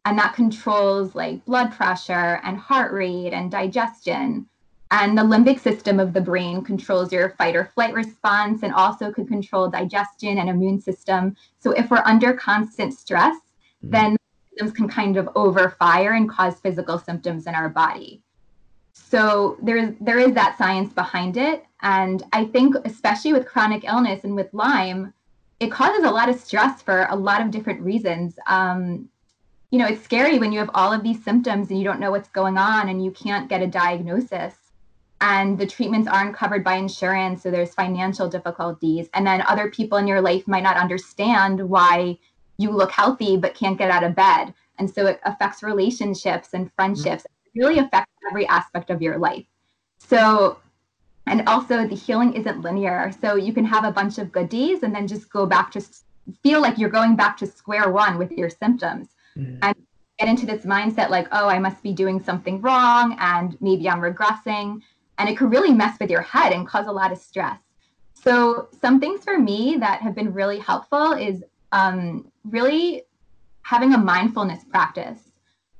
and 0.05 0.17
that 0.19 0.33
controls 0.33 1.15
like 1.15 1.43
blood 1.45 1.71
pressure 1.71 2.39
and 2.43 2.57
heart 2.57 2.91
rate 2.93 3.33
and 3.33 3.51
digestion 3.51 4.47
and 4.91 5.17
the 5.17 5.21
limbic 5.21 5.59
system 5.59 5.99
of 5.99 6.13
the 6.13 6.21
brain 6.21 6.63
controls 6.63 7.11
your 7.11 7.31
fight 7.31 7.55
or 7.55 7.65
flight 7.65 7.93
response 7.93 8.63
and 8.63 8.73
also 8.73 9.11
can 9.11 9.27
control 9.27 9.69
digestion 9.69 10.37
and 10.37 10.49
immune 10.49 10.79
system. 10.79 11.35
So 11.59 11.71
if 11.71 11.89
we're 11.89 12.03
under 12.05 12.33
constant 12.33 12.93
stress, 12.93 13.35
mm-hmm. 13.35 13.89
then 13.89 14.17
symptoms 14.49 14.77
can 14.77 14.87
kind 14.87 15.17
of 15.17 15.25
overfire 15.27 16.15
and 16.15 16.29
cause 16.29 16.59
physical 16.59 16.97
symptoms 16.97 17.47
in 17.47 17.55
our 17.55 17.69
body. 17.69 18.23
So 18.93 19.57
there's 19.61 19.93
there 20.01 20.19
is 20.19 20.33
that 20.33 20.57
science 20.57 20.91
behind 20.91 21.37
it, 21.37 21.63
and 21.81 22.23
I 22.33 22.45
think 22.45 22.75
especially 22.83 23.31
with 23.31 23.45
chronic 23.45 23.83
illness 23.83 24.23
and 24.23 24.35
with 24.35 24.51
Lyme, 24.53 25.13
it 25.59 25.71
causes 25.71 26.03
a 26.03 26.09
lot 26.09 26.29
of 26.29 26.39
stress 26.39 26.81
for 26.81 27.07
a 27.09 27.15
lot 27.15 27.41
of 27.41 27.51
different 27.51 27.81
reasons. 27.81 28.37
Um, 28.47 29.09
you 29.69 29.79
know, 29.79 29.87
it's 29.87 30.03
scary 30.03 30.39
when 30.39 30.51
you 30.51 30.59
have 30.59 30.71
all 30.73 30.93
of 30.93 31.03
these 31.03 31.23
symptoms 31.23 31.69
and 31.69 31.77
you 31.77 31.85
don't 31.85 31.99
know 31.99 32.11
what's 32.11 32.29
going 32.29 32.57
on 32.57 32.89
and 32.89 33.03
you 33.03 33.11
can't 33.11 33.49
get 33.49 33.61
a 33.61 33.67
diagnosis. 33.67 34.55
And 35.19 35.57
the 35.57 35.65
treatments 35.65 36.07
aren't 36.07 36.35
covered 36.35 36.63
by 36.63 36.75
insurance, 36.75 37.41
so 37.41 37.49
there's 37.49 37.73
financial 37.73 38.29
difficulties. 38.29 39.09
And 39.13 39.25
then 39.25 39.41
other 39.47 39.71
people 39.71 39.97
in 39.97 40.07
your 40.07 40.21
life 40.21 40.47
might 40.47 40.63
not 40.63 40.77
understand 40.77 41.69
why 41.69 42.19
you 42.57 42.71
look 42.71 42.91
healthy 42.91 43.37
but 43.37 43.55
can't 43.55 43.77
get 43.77 43.89
out 43.89 44.03
of 44.03 44.15
bed. 44.15 44.53
And 44.77 44.89
so 44.89 45.07
it 45.07 45.19
affects 45.25 45.63
relationships 45.63 46.49
and 46.53 46.71
friendships. 46.73 47.25
It 47.25 47.59
really 47.59 47.79
affects 47.79 48.11
every 48.29 48.47
aspect 48.47 48.89
of 48.89 49.01
your 49.01 49.17
life. 49.17 49.45
So, 49.97 50.59
and 51.25 51.47
also 51.47 51.87
the 51.87 51.95
healing 51.95 52.33
isn't 52.33 52.61
linear. 52.61 53.11
So 53.19 53.35
you 53.35 53.53
can 53.53 53.65
have 53.65 53.83
a 53.85 53.91
bunch 53.91 54.19
of 54.19 54.31
good 54.31 54.49
days 54.49 54.83
and 54.83 54.93
then 54.93 55.07
just 55.07 55.31
go 55.31 55.45
back 55.45 55.71
to 55.71 55.81
feel 56.43 56.61
like 56.61 56.77
you're 56.77 56.89
going 56.89 57.15
back 57.15 57.37
to 57.37 57.47
square 57.47 57.89
one 57.89 58.17
with 58.17 58.31
your 58.31 58.49
symptoms 58.49 59.07
mm. 59.35 59.57
and 59.61 59.75
get 60.19 60.27
into 60.27 60.45
this 60.45 60.63
mindset 60.63 61.09
like, 61.09 61.27
oh, 61.31 61.47
I 61.47 61.59
must 61.59 61.81
be 61.83 61.93
doing 61.93 62.21
something 62.21 62.61
wrong 62.61 63.15
and 63.19 63.57
maybe 63.61 63.89
I'm 63.89 63.99
regressing. 63.99 64.81
And 65.17 65.29
it 65.29 65.37
could 65.37 65.51
really 65.51 65.73
mess 65.73 65.97
with 65.99 66.09
your 66.09 66.21
head 66.21 66.53
and 66.53 66.67
cause 66.67 66.87
a 66.87 66.91
lot 66.91 67.11
of 67.11 67.17
stress. 67.17 67.59
So, 68.13 68.69
some 68.81 68.99
things 68.99 69.23
for 69.23 69.37
me 69.37 69.77
that 69.79 70.01
have 70.01 70.15
been 70.15 70.33
really 70.33 70.59
helpful 70.59 71.13
is 71.13 71.43
um, 71.71 72.31
really 72.43 73.03
having 73.61 73.93
a 73.93 73.97
mindfulness 73.97 74.63
practice. 74.63 75.19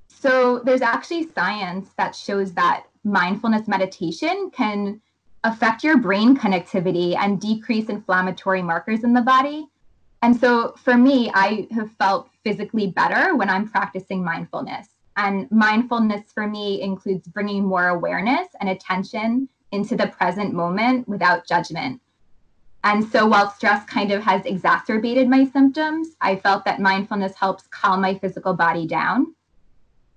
So, 0.08 0.60
there's 0.60 0.82
actually 0.82 1.30
science 1.34 1.90
that 1.98 2.16
shows 2.16 2.54
that 2.54 2.86
mindfulness 3.04 3.68
meditation 3.68 4.52
can 4.54 5.02
affect 5.44 5.84
your 5.84 5.98
brain 5.98 6.36
connectivity 6.36 7.16
and 7.16 7.40
decrease 7.40 7.88
inflammatory 7.88 8.62
markers 8.62 9.04
in 9.04 9.14
the 9.14 9.22
body. 9.22 9.68
And 10.22 10.36
so 10.36 10.74
for 10.84 10.98
me, 10.98 11.32
I 11.34 11.68
have 11.72 11.92
felt 11.94 12.30
physically 12.44 12.88
better 12.88 13.36
when 13.36 13.50
I'm 13.50 13.70
practicing 13.70 14.24
mindfulness. 14.24 14.88
And 15.18 15.52
mindfulness 15.52 16.32
for 16.32 16.48
me 16.48 16.82
includes 16.82 17.28
bringing 17.28 17.66
more 17.66 17.88
awareness 17.88 18.48
and 18.60 18.70
attention 18.70 19.50
into 19.72 19.96
the 19.96 20.08
present 20.08 20.54
moment 20.54 21.08
without 21.08 21.48
judgment. 21.48 22.00
And 22.84 23.04
so 23.04 23.26
while 23.26 23.50
stress 23.50 23.84
kind 23.86 24.12
of 24.12 24.24
has 24.24 24.46
exacerbated 24.46 25.28
my 25.28 25.46
symptoms, 25.46 26.10
I 26.22 26.38
felt 26.38 26.64
that 26.66 26.80
mindfulness 26.80 27.34
helps 27.36 27.68
calm 27.68 28.02
my 28.02 28.14
physical 28.20 28.54
body 28.54 28.88
down. 28.88 29.34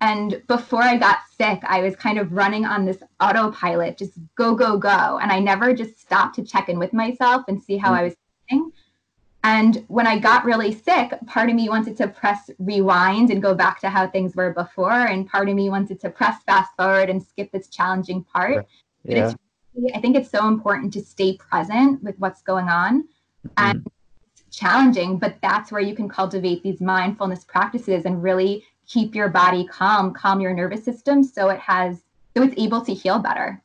And 0.02 0.42
before 0.46 0.82
I 0.82 0.96
got 0.96 1.18
sick, 1.36 1.60
I 1.64 1.80
was 1.80 1.96
kind 1.96 2.18
of 2.18 2.32
running 2.32 2.64
on 2.64 2.84
this 2.84 3.02
autopilot, 3.20 3.98
just 3.98 4.12
go, 4.34 4.54
go, 4.54 4.78
go. 4.78 5.18
And 5.20 5.32
I 5.32 5.40
never 5.40 5.74
just 5.74 5.98
stopped 5.98 6.36
to 6.36 6.44
check 6.44 6.68
in 6.68 6.78
with 6.78 6.92
myself 6.92 7.44
and 7.48 7.62
see 7.62 7.76
how 7.76 7.92
mm. 7.92 7.98
I 7.98 8.02
was 8.04 8.14
feeling. 8.48 8.72
And 9.42 9.84
when 9.88 10.06
I 10.06 10.18
got 10.18 10.44
really 10.44 10.72
sick, 10.74 11.12
part 11.26 11.48
of 11.48 11.56
me 11.56 11.68
wanted 11.68 11.96
to 11.96 12.08
press 12.08 12.50
rewind 12.58 13.30
and 13.30 13.40
go 13.40 13.54
back 13.54 13.80
to 13.80 13.88
how 13.88 14.06
things 14.06 14.36
were 14.36 14.52
before. 14.52 14.92
And 14.92 15.26
part 15.26 15.48
of 15.48 15.54
me 15.54 15.70
wanted 15.70 15.98
to 16.00 16.10
press 16.10 16.42
fast 16.44 16.72
forward 16.76 17.08
and 17.08 17.22
skip 17.22 17.50
this 17.50 17.68
challenging 17.68 18.22
part. 18.24 18.66
Yeah. 19.04 19.32
I 19.94 20.00
think 20.00 20.16
it's 20.16 20.30
so 20.30 20.46
important 20.46 20.92
to 20.94 21.00
stay 21.00 21.36
present 21.36 22.02
with 22.02 22.18
what's 22.18 22.42
going 22.42 22.68
on. 22.68 23.04
Mm-hmm. 23.04 23.48
And 23.56 23.86
it's 24.32 24.56
challenging, 24.56 25.18
but 25.18 25.36
that's 25.40 25.72
where 25.72 25.80
you 25.80 25.94
can 25.94 26.08
cultivate 26.08 26.62
these 26.62 26.80
mindfulness 26.80 27.44
practices 27.44 28.04
and 28.04 28.22
really 28.22 28.64
keep 28.86 29.14
your 29.14 29.28
body 29.28 29.64
calm, 29.66 30.12
calm 30.12 30.40
your 30.40 30.52
nervous 30.52 30.84
system 30.84 31.22
so 31.22 31.48
it 31.48 31.60
has 31.60 32.02
so 32.36 32.42
it's 32.44 32.54
able 32.58 32.80
to 32.82 32.94
heal 32.94 33.18
better. 33.18 33.62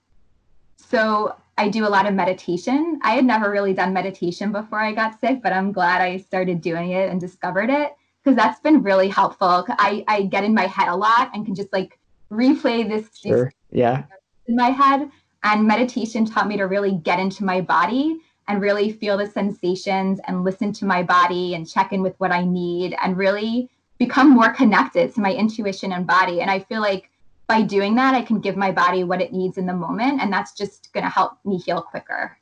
So 0.78 1.36
I 1.58 1.70
do 1.70 1.88
a 1.88 1.90
lot 1.90 2.06
of 2.06 2.14
meditation. 2.14 3.00
I 3.02 3.14
had 3.16 3.26
never 3.26 3.50
really 3.50 3.74
done 3.74 3.94
meditation 3.94 4.52
before 4.52 4.80
I 4.80 4.92
got 4.92 5.20
sick, 5.22 5.42
but 5.42 5.54
I'm 5.54 5.72
glad 5.72 6.02
I 6.02 6.18
started 6.18 6.62
doing 6.62 6.92
it 6.92 7.10
and 7.10 7.20
discovered 7.20 7.70
it 7.70 7.94
because 8.24 8.36
that's 8.36 8.60
been 8.60 8.84
really 8.84 9.08
helpful. 9.08 9.66
I, 9.70 10.04
I 10.08 10.24
get 10.24 10.44
in 10.44 10.54
my 10.54 10.68
head 10.68 10.90
a 10.90 10.96
lot 10.96 11.32
and 11.34 11.46
can 11.46 11.56
just 11.56 11.72
like 11.72 11.98
replay 12.32 12.88
this 12.88 13.10
sure. 13.16 13.54
yeah 13.72 14.04
in 14.48 14.56
my 14.56 14.70
head. 14.70 15.10
And 15.44 15.68
meditation 15.68 16.26
taught 16.26 16.48
me 16.48 16.58
to 16.58 16.64
really 16.64 16.94
get 17.04 17.20
into 17.20 17.46
my 17.46 17.62
body 17.62 18.20
and 18.48 18.62
really 18.62 18.92
feel 18.92 19.18
the 19.18 19.28
sensations 19.28 20.20
and 20.28 20.44
listen 20.44 20.74
to 20.74 20.86
my 20.86 21.04
body 21.04 21.54
and 21.54 21.70
check 21.70 21.94
in 21.94 22.02
with 22.02 22.16
what 22.20 22.32
I 22.32 22.44
need 22.44 22.96
and 23.02 23.18
really 23.18 23.70
become 23.98 24.30
more 24.30 24.50
connected 24.50 25.14
to 25.14 25.22
my 25.22 25.34
intuition 25.34 25.94
and 25.94 26.06
body. 26.06 26.42
And 26.42 26.50
I 26.50 26.60
feel 26.60 26.82
like 26.82 27.10
by 27.48 27.62
doing 27.62 27.96
that, 27.96 28.16
I 28.16 28.22
can 28.22 28.40
give 28.40 28.58
my 28.58 28.72
body 28.72 29.04
what 29.04 29.22
it 29.22 29.34
needs 29.34 29.58
in 29.58 29.66
the 29.66 29.74
moment, 29.74 30.22
and 30.22 30.32
that's 30.32 30.54
just 30.54 30.92
going 30.94 31.04
to 31.04 31.10
help 31.10 31.34
me 31.46 31.58
heal 31.58 31.82
quicker. 31.82 32.38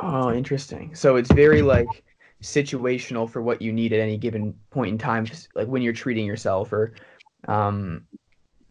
Oh, 0.00 0.32
interesting. 0.32 0.94
So 0.94 1.16
it's 1.16 1.32
very 1.32 1.62
like 1.62 2.04
situational 2.42 3.28
for 3.28 3.42
what 3.42 3.62
you 3.62 3.72
need 3.72 3.92
at 3.92 4.00
any 4.00 4.16
given 4.16 4.54
point 4.70 4.90
in 4.90 4.98
time, 4.98 5.26
like 5.54 5.68
when 5.68 5.82
you're 5.82 5.92
treating 5.92 6.26
yourself 6.26 6.72
or 6.72 6.94
um, 7.48 8.06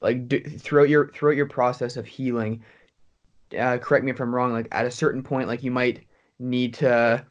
like 0.01 0.27
do, 0.27 0.41
throughout 0.41 0.89
your 0.89 1.09
throughout 1.09 1.35
your 1.35 1.47
process 1.47 1.97
of 1.97 2.05
healing. 2.05 2.63
Uh, 3.57 3.77
correct 3.77 4.03
me 4.03 4.11
if 4.11 4.19
I'm 4.19 4.33
wrong. 4.33 4.53
Like 4.53 4.67
at 4.71 4.85
a 4.85 4.91
certain 4.91 5.23
point, 5.23 5.47
like 5.47 5.63
you 5.63 5.71
might 5.71 6.05
need 6.39 6.73
to 6.75 7.25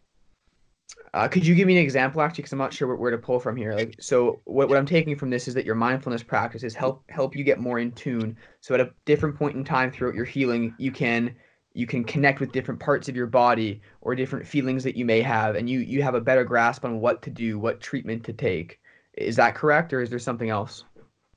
uh, 1.14 1.28
could 1.28 1.46
you 1.46 1.54
give 1.54 1.66
me 1.66 1.76
an 1.76 1.82
example, 1.82 2.22
actually, 2.22 2.42
because 2.42 2.52
I'm 2.52 2.58
not 2.58 2.72
sure 2.72 2.96
where, 2.96 3.10
to 3.10 3.18
pull 3.18 3.38
from 3.38 3.54
here. 3.54 3.74
Like, 3.74 3.96
so 4.00 4.40
what, 4.44 4.68
what 4.68 4.78
I'm 4.78 4.86
taking 4.86 5.14
from 5.14 5.28
this 5.28 5.46
is 5.46 5.54
that 5.54 5.66
your 5.66 5.74
mindfulness 5.74 6.22
practices 6.22 6.74
help 6.74 7.04
help 7.10 7.36
you 7.36 7.44
get 7.44 7.60
more 7.60 7.78
in 7.78 7.92
tune. 7.92 8.36
So 8.60 8.74
at 8.74 8.80
a 8.80 8.90
different 9.04 9.36
point 9.36 9.56
in 9.56 9.64
time 9.64 9.90
throughout 9.90 10.14
your 10.14 10.24
healing, 10.24 10.74
you 10.78 10.90
can 10.90 11.34
you 11.74 11.86
can 11.86 12.04
connect 12.04 12.40
with 12.40 12.52
different 12.52 12.80
parts 12.80 13.08
of 13.08 13.16
your 13.16 13.26
body 13.26 13.82
or 14.00 14.14
different 14.14 14.46
feelings 14.46 14.84
that 14.84 14.96
you 14.96 15.04
may 15.04 15.20
have, 15.20 15.54
and 15.54 15.68
you 15.68 15.80
you 15.80 16.02
have 16.02 16.14
a 16.14 16.20
better 16.20 16.44
grasp 16.44 16.84
on 16.84 17.00
what 17.00 17.20
to 17.22 17.30
do, 17.30 17.58
what 17.58 17.80
treatment 17.80 18.24
to 18.24 18.32
take. 18.32 18.80
Is 19.14 19.36
that 19.36 19.54
correct, 19.54 19.92
or 19.92 20.00
is 20.00 20.08
there 20.08 20.18
something 20.18 20.48
else? 20.48 20.84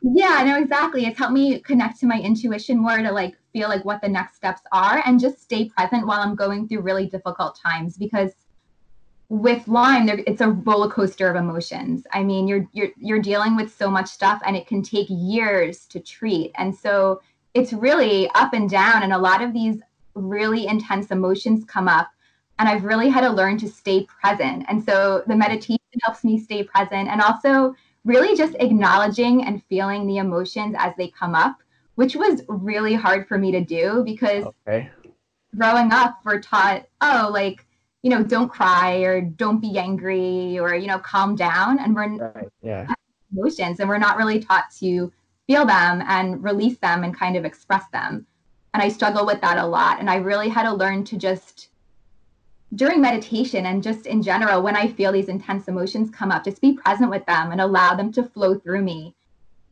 Yeah, 0.01 0.43
no, 0.45 0.57
exactly. 0.57 1.05
It's 1.05 1.17
helped 1.17 1.33
me 1.33 1.59
connect 1.59 1.99
to 1.99 2.05
my 2.05 2.19
intuition 2.19 2.77
more 2.77 2.97
to 2.97 3.11
like 3.11 3.35
feel 3.51 3.67
like 3.67 3.83
what 3.83 4.01
the 4.01 4.07
next 4.07 4.35
steps 4.35 4.61
are 4.71 5.01
and 5.05 5.19
just 5.19 5.41
stay 5.41 5.67
present 5.69 6.05
while 6.05 6.21
I'm 6.21 6.35
going 6.35 6.67
through 6.67 6.81
really 6.81 7.07
difficult 7.07 7.59
times 7.61 7.97
because 7.97 8.31
with 9.29 9.67
Lyme, 9.67 10.05
there, 10.05 10.19
it's 10.27 10.41
a 10.41 10.49
roller 10.49 10.89
coaster 10.89 11.29
of 11.29 11.35
emotions. 11.35 12.05
I 12.13 12.23
mean, 12.23 12.47
you're 12.47 12.67
you're 12.73 12.89
you're 12.97 13.21
dealing 13.21 13.55
with 13.55 13.75
so 13.75 13.89
much 13.89 14.07
stuff, 14.07 14.41
and 14.45 14.55
it 14.55 14.67
can 14.67 14.83
take 14.83 15.07
years 15.09 15.85
to 15.87 15.99
treat. 15.99 16.51
And 16.57 16.75
so 16.75 17.21
it's 17.53 17.73
really 17.73 18.29
up 18.35 18.53
and 18.53 18.69
down, 18.69 19.03
and 19.03 19.13
a 19.13 19.17
lot 19.17 19.41
of 19.41 19.53
these 19.53 19.81
really 20.13 20.67
intense 20.67 21.11
emotions 21.11 21.65
come 21.65 21.87
up. 21.87 22.09
And 22.59 22.69
I've 22.69 22.85
really 22.85 23.09
had 23.09 23.21
to 23.21 23.29
learn 23.29 23.57
to 23.59 23.67
stay 23.67 24.05
present. 24.05 24.65
And 24.69 24.81
so 24.81 25.23
the 25.27 25.35
meditation 25.35 25.79
helps 26.03 26.23
me 26.23 26.39
stay 26.39 26.63
present, 26.63 27.09
and 27.09 27.21
also 27.21 27.75
really 28.05 28.37
just 28.37 28.55
acknowledging 28.59 29.43
and 29.45 29.63
feeling 29.63 30.05
the 30.05 30.17
emotions 30.17 30.75
as 30.77 30.93
they 30.97 31.07
come 31.07 31.33
up, 31.33 31.57
which 31.95 32.15
was 32.15 32.43
really 32.47 32.93
hard 32.93 33.27
for 33.27 33.39
me 33.39 33.51
to 33.51 33.61
do 33.61 34.03
because 34.05 34.45
okay. 34.67 34.91
growing 35.57 35.91
up, 35.91 36.19
we're 36.23 36.39
taught, 36.39 36.85
oh, 37.01 37.29
like 37.33 37.65
you 38.05 38.11
know, 38.11 38.21
don't 38.21 38.49
cry 38.49 38.97
or 38.97 39.19
don't 39.19 39.59
be 39.59 39.79
angry 39.79 40.59
or, 40.59 40.75
you 40.75 40.85
know, 40.85 40.99
calm 40.99 41.35
down. 41.35 41.79
And 41.79 41.95
we're 41.95 42.17
right. 42.17 42.49
yeah. 42.61 42.85
emotions 43.35 43.79
and 43.79 43.89
we're 43.89 43.97
not 43.97 44.15
really 44.15 44.39
taught 44.39 44.65
to 44.79 45.11
feel 45.47 45.65
them 45.65 46.03
and 46.07 46.43
release 46.43 46.77
them 46.77 47.03
and 47.03 47.17
kind 47.17 47.35
of 47.35 47.45
express 47.45 47.83
them. 47.91 48.27
And 48.75 48.83
I 48.83 48.89
struggle 48.89 49.25
with 49.25 49.41
that 49.41 49.57
a 49.57 49.65
lot. 49.65 49.99
And 49.99 50.07
I 50.07 50.17
really 50.17 50.49
had 50.49 50.63
to 50.69 50.73
learn 50.73 51.03
to 51.05 51.17
just 51.17 51.69
during 52.75 53.01
meditation 53.01 53.65
and 53.65 53.81
just 53.81 54.05
in 54.05 54.21
general, 54.21 54.61
when 54.61 54.75
I 54.75 54.87
feel 54.87 55.11
these 55.11 55.27
intense 55.27 55.67
emotions 55.67 56.11
come 56.11 56.29
up, 56.29 56.43
just 56.43 56.61
be 56.61 56.73
present 56.73 57.09
with 57.09 57.25
them 57.25 57.51
and 57.51 57.59
allow 57.59 57.95
them 57.95 58.11
to 58.11 58.23
flow 58.23 58.53
through 58.53 58.83
me. 58.83 59.15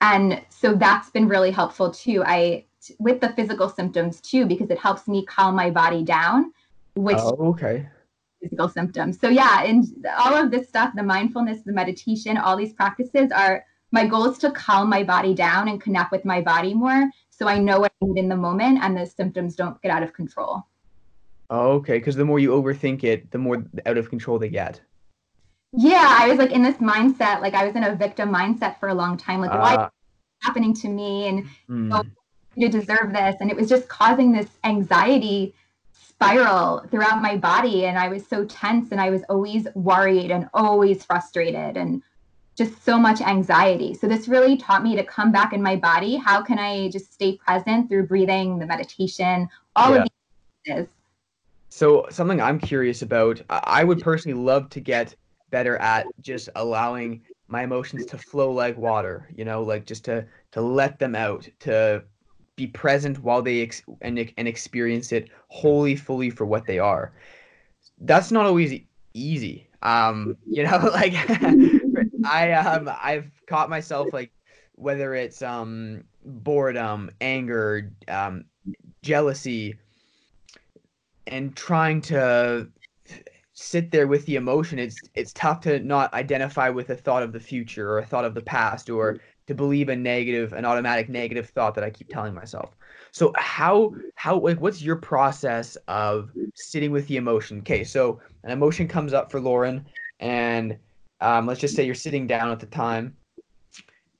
And 0.01 0.41
so 0.49 0.73
that's 0.73 1.11
been 1.11 1.27
really 1.27 1.51
helpful 1.51 1.91
too. 1.91 2.23
I 2.25 2.65
with 2.97 3.21
the 3.21 3.29
physical 3.33 3.69
symptoms 3.69 4.19
too, 4.21 4.47
because 4.47 4.71
it 4.71 4.79
helps 4.79 5.07
me 5.07 5.23
calm 5.23 5.55
my 5.55 5.69
body 5.69 6.03
down, 6.03 6.51
which 6.95 7.19
oh, 7.19 7.49
okay 7.49 7.85
physical 8.43 8.69
symptoms. 8.69 9.19
So 9.19 9.29
yeah, 9.29 9.63
and 9.63 9.85
all 10.19 10.35
of 10.35 10.51
this 10.51 10.67
stuff, 10.67 10.93
the 10.95 11.03
mindfulness, 11.03 11.61
the 11.65 11.73
meditation, 11.73 12.37
all 12.37 12.57
these 12.57 12.73
practices 12.73 13.31
are 13.31 13.65
my 13.91 14.05
goal 14.05 14.29
is 14.29 14.37
to 14.39 14.51
calm 14.51 14.89
my 14.89 15.03
body 15.03 15.33
down 15.33 15.67
and 15.67 15.79
connect 15.79 16.11
with 16.11 16.25
my 16.25 16.41
body 16.41 16.73
more 16.73 17.09
so 17.29 17.47
I 17.47 17.59
know 17.59 17.79
what 17.79 17.93
I 18.01 18.05
need 18.05 18.19
in 18.19 18.27
the 18.27 18.35
moment 18.35 18.79
and 18.81 18.97
the 18.97 19.05
symptoms 19.05 19.55
don't 19.55 19.79
get 19.81 19.91
out 19.91 20.03
of 20.03 20.13
control. 20.13 20.63
Okay, 21.51 21.99
because 21.99 22.15
the 22.15 22.25
more 22.25 22.39
you 22.39 22.49
overthink 22.49 23.03
it, 23.03 23.29
the 23.31 23.37
more 23.37 23.63
out 23.85 23.97
of 23.97 24.09
control 24.09 24.39
they 24.39 24.49
get. 24.49 24.81
Yeah, 25.73 26.17
I 26.19 26.27
was 26.27 26.37
like 26.37 26.51
in 26.51 26.63
this 26.63 26.77
mindset, 26.77 27.41
like 27.41 27.53
I 27.53 27.65
was 27.65 27.75
in 27.75 27.83
a 27.83 27.95
victim 27.95 28.29
mindset 28.33 28.79
for 28.79 28.89
a 28.89 28.93
long 28.93 29.17
time, 29.17 29.41
like 29.41 29.51
uh, 29.51 29.57
why 29.57 29.75
ah. 29.75 29.89
happening 30.41 30.73
to 30.75 30.87
me 30.87 31.27
and 31.27 31.45
mm. 31.69 31.89
oh, 31.93 32.03
to 32.59 32.69
deserve 32.69 33.13
this, 33.13 33.35
and 33.39 33.49
it 33.49 33.57
was 33.57 33.69
just 33.69 33.87
causing 33.87 34.31
this 34.31 34.47
anxiety 34.63 35.53
spiral 36.23 36.85
throughout 36.89 37.21
my 37.21 37.37
body 37.37 37.85
and 37.85 37.97
I 37.97 38.07
was 38.07 38.25
so 38.25 38.45
tense 38.45 38.91
and 38.91 38.99
I 38.99 39.09
was 39.09 39.23
always 39.29 39.67
worried 39.75 40.31
and 40.31 40.49
always 40.53 41.03
frustrated 41.03 41.77
and 41.77 42.01
just 42.55 42.83
so 42.83 42.99
much 42.99 43.21
anxiety. 43.21 43.93
So 43.93 44.07
this 44.07 44.27
really 44.27 44.57
taught 44.57 44.83
me 44.83 44.95
to 44.95 45.03
come 45.03 45.31
back 45.31 45.53
in 45.53 45.61
my 45.61 45.75
body. 45.75 46.15
How 46.15 46.41
can 46.41 46.59
I 46.59 46.89
just 46.89 47.13
stay 47.13 47.37
present 47.37 47.89
through 47.89 48.07
breathing, 48.07 48.59
the 48.59 48.65
meditation, 48.65 49.49
all 49.75 49.95
yeah. 49.95 50.03
of 50.03 50.09
these 50.65 50.87
So 51.69 52.05
something 52.09 52.39
I'm 52.39 52.59
curious 52.59 53.01
about, 53.01 53.41
I 53.49 53.83
would 53.83 54.01
personally 54.01 54.39
love 54.39 54.69
to 54.71 54.79
get 54.79 55.15
better 55.49 55.77
at 55.77 56.05
just 56.21 56.49
allowing 56.55 57.21
my 57.47 57.63
emotions 57.63 58.05
to 58.07 58.17
flow 58.17 58.51
like 58.51 58.77
water, 58.77 59.27
you 59.35 59.45
know, 59.45 59.61
like 59.63 59.85
just 59.85 60.05
to 60.05 60.25
to 60.51 60.61
let 60.61 60.99
them 60.99 61.15
out, 61.15 61.47
to 61.59 62.03
be 62.55 62.67
present 62.67 63.19
while 63.23 63.41
they 63.41 63.61
ex- 63.61 63.83
and 64.01 64.31
and 64.37 64.47
experience 64.47 65.11
it 65.11 65.29
wholly 65.47 65.95
fully 65.95 66.29
for 66.29 66.45
what 66.45 66.65
they 66.65 66.79
are. 66.79 67.13
That's 67.99 68.31
not 68.31 68.45
always 68.45 68.79
easy. 69.13 69.67
Um, 69.81 70.37
you 70.47 70.63
know, 70.63 70.77
like 70.93 71.13
I 72.25 72.51
um 72.53 72.89
I've 73.01 73.31
caught 73.47 73.69
myself 73.69 74.13
like 74.13 74.31
whether 74.75 75.13
it's 75.13 75.41
um 75.41 76.03
boredom, 76.25 77.11
anger, 77.21 77.91
um 78.07 78.45
jealousy 79.01 79.75
and 81.27 81.55
trying 81.55 82.01
to 82.01 82.67
sit 83.53 83.91
there 83.91 84.07
with 84.07 84.25
the 84.25 84.35
emotion 84.35 84.79
it's 84.79 85.03
it's 85.13 85.31
tough 85.33 85.61
to 85.61 85.79
not 85.79 86.11
identify 86.13 86.69
with 86.69 86.89
a 86.89 86.95
thought 86.95 87.21
of 87.21 87.31
the 87.31 87.39
future 87.39 87.91
or 87.91 87.99
a 87.99 88.05
thought 88.05 88.25
of 88.25 88.33
the 88.33 88.41
past 88.41 88.89
or 88.89 89.19
to 89.47 89.55
believe 89.55 89.89
a 89.89 89.95
negative 89.95 90.53
an 90.53 90.65
automatic 90.65 91.09
negative 91.09 91.49
thought 91.49 91.75
that 91.75 91.83
i 91.83 91.89
keep 91.89 92.09
telling 92.09 92.33
myself. 92.33 92.75
So 93.11 93.33
how 93.35 93.93
how 94.15 94.39
like 94.39 94.59
what's 94.59 94.81
your 94.81 94.95
process 94.95 95.75
of 95.87 96.31
sitting 96.55 96.91
with 96.91 97.07
the 97.07 97.17
emotion? 97.17 97.59
Okay 97.59 97.83
so 97.83 98.19
an 98.43 98.51
emotion 98.51 98.87
comes 98.87 99.13
up 99.13 99.31
for 99.31 99.39
lauren 99.39 99.85
and 100.19 100.77
um, 101.21 101.47
let's 101.47 101.61
just 101.61 101.75
say 101.75 101.85
you're 101.85 101.95
sitting 101.95 102.27
down 102.27 102.51
at 102.51 102.59
the 102.59 102.65
time 102.65 103.15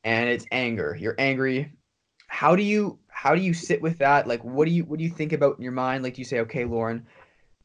and 0.04 0.30
it's 0.30 0.46
anger. 0.52 0.98
You're 1.00 1.16
angry. 1.18 1.72
How 2.28 2.56
do 2.56 2.64
you 2.64 3.00
how 3.10 3.36
do 3.36 3.42
you 3.42 3.54
sit 3.54 3.82
with 3.82 3.98
that? 4.00 4.28
Like 4.28 4.44
what 4.44 4.66
do 4.66 4.72
you 4.72 4.86
what 4.86 5.00
do 5.00 5.04
you 5.06 5.10
think 5.10 5.34
about 5.34 5.58
in 5.58 5.64
your 5.64 5.74
mind? 5.74 6.04
Like 6.04 6.16
do 6.16 6.22
you 6.22 6.26
say 6.26 6.40
okay 6.42 6.66
lauren 6.66 7.06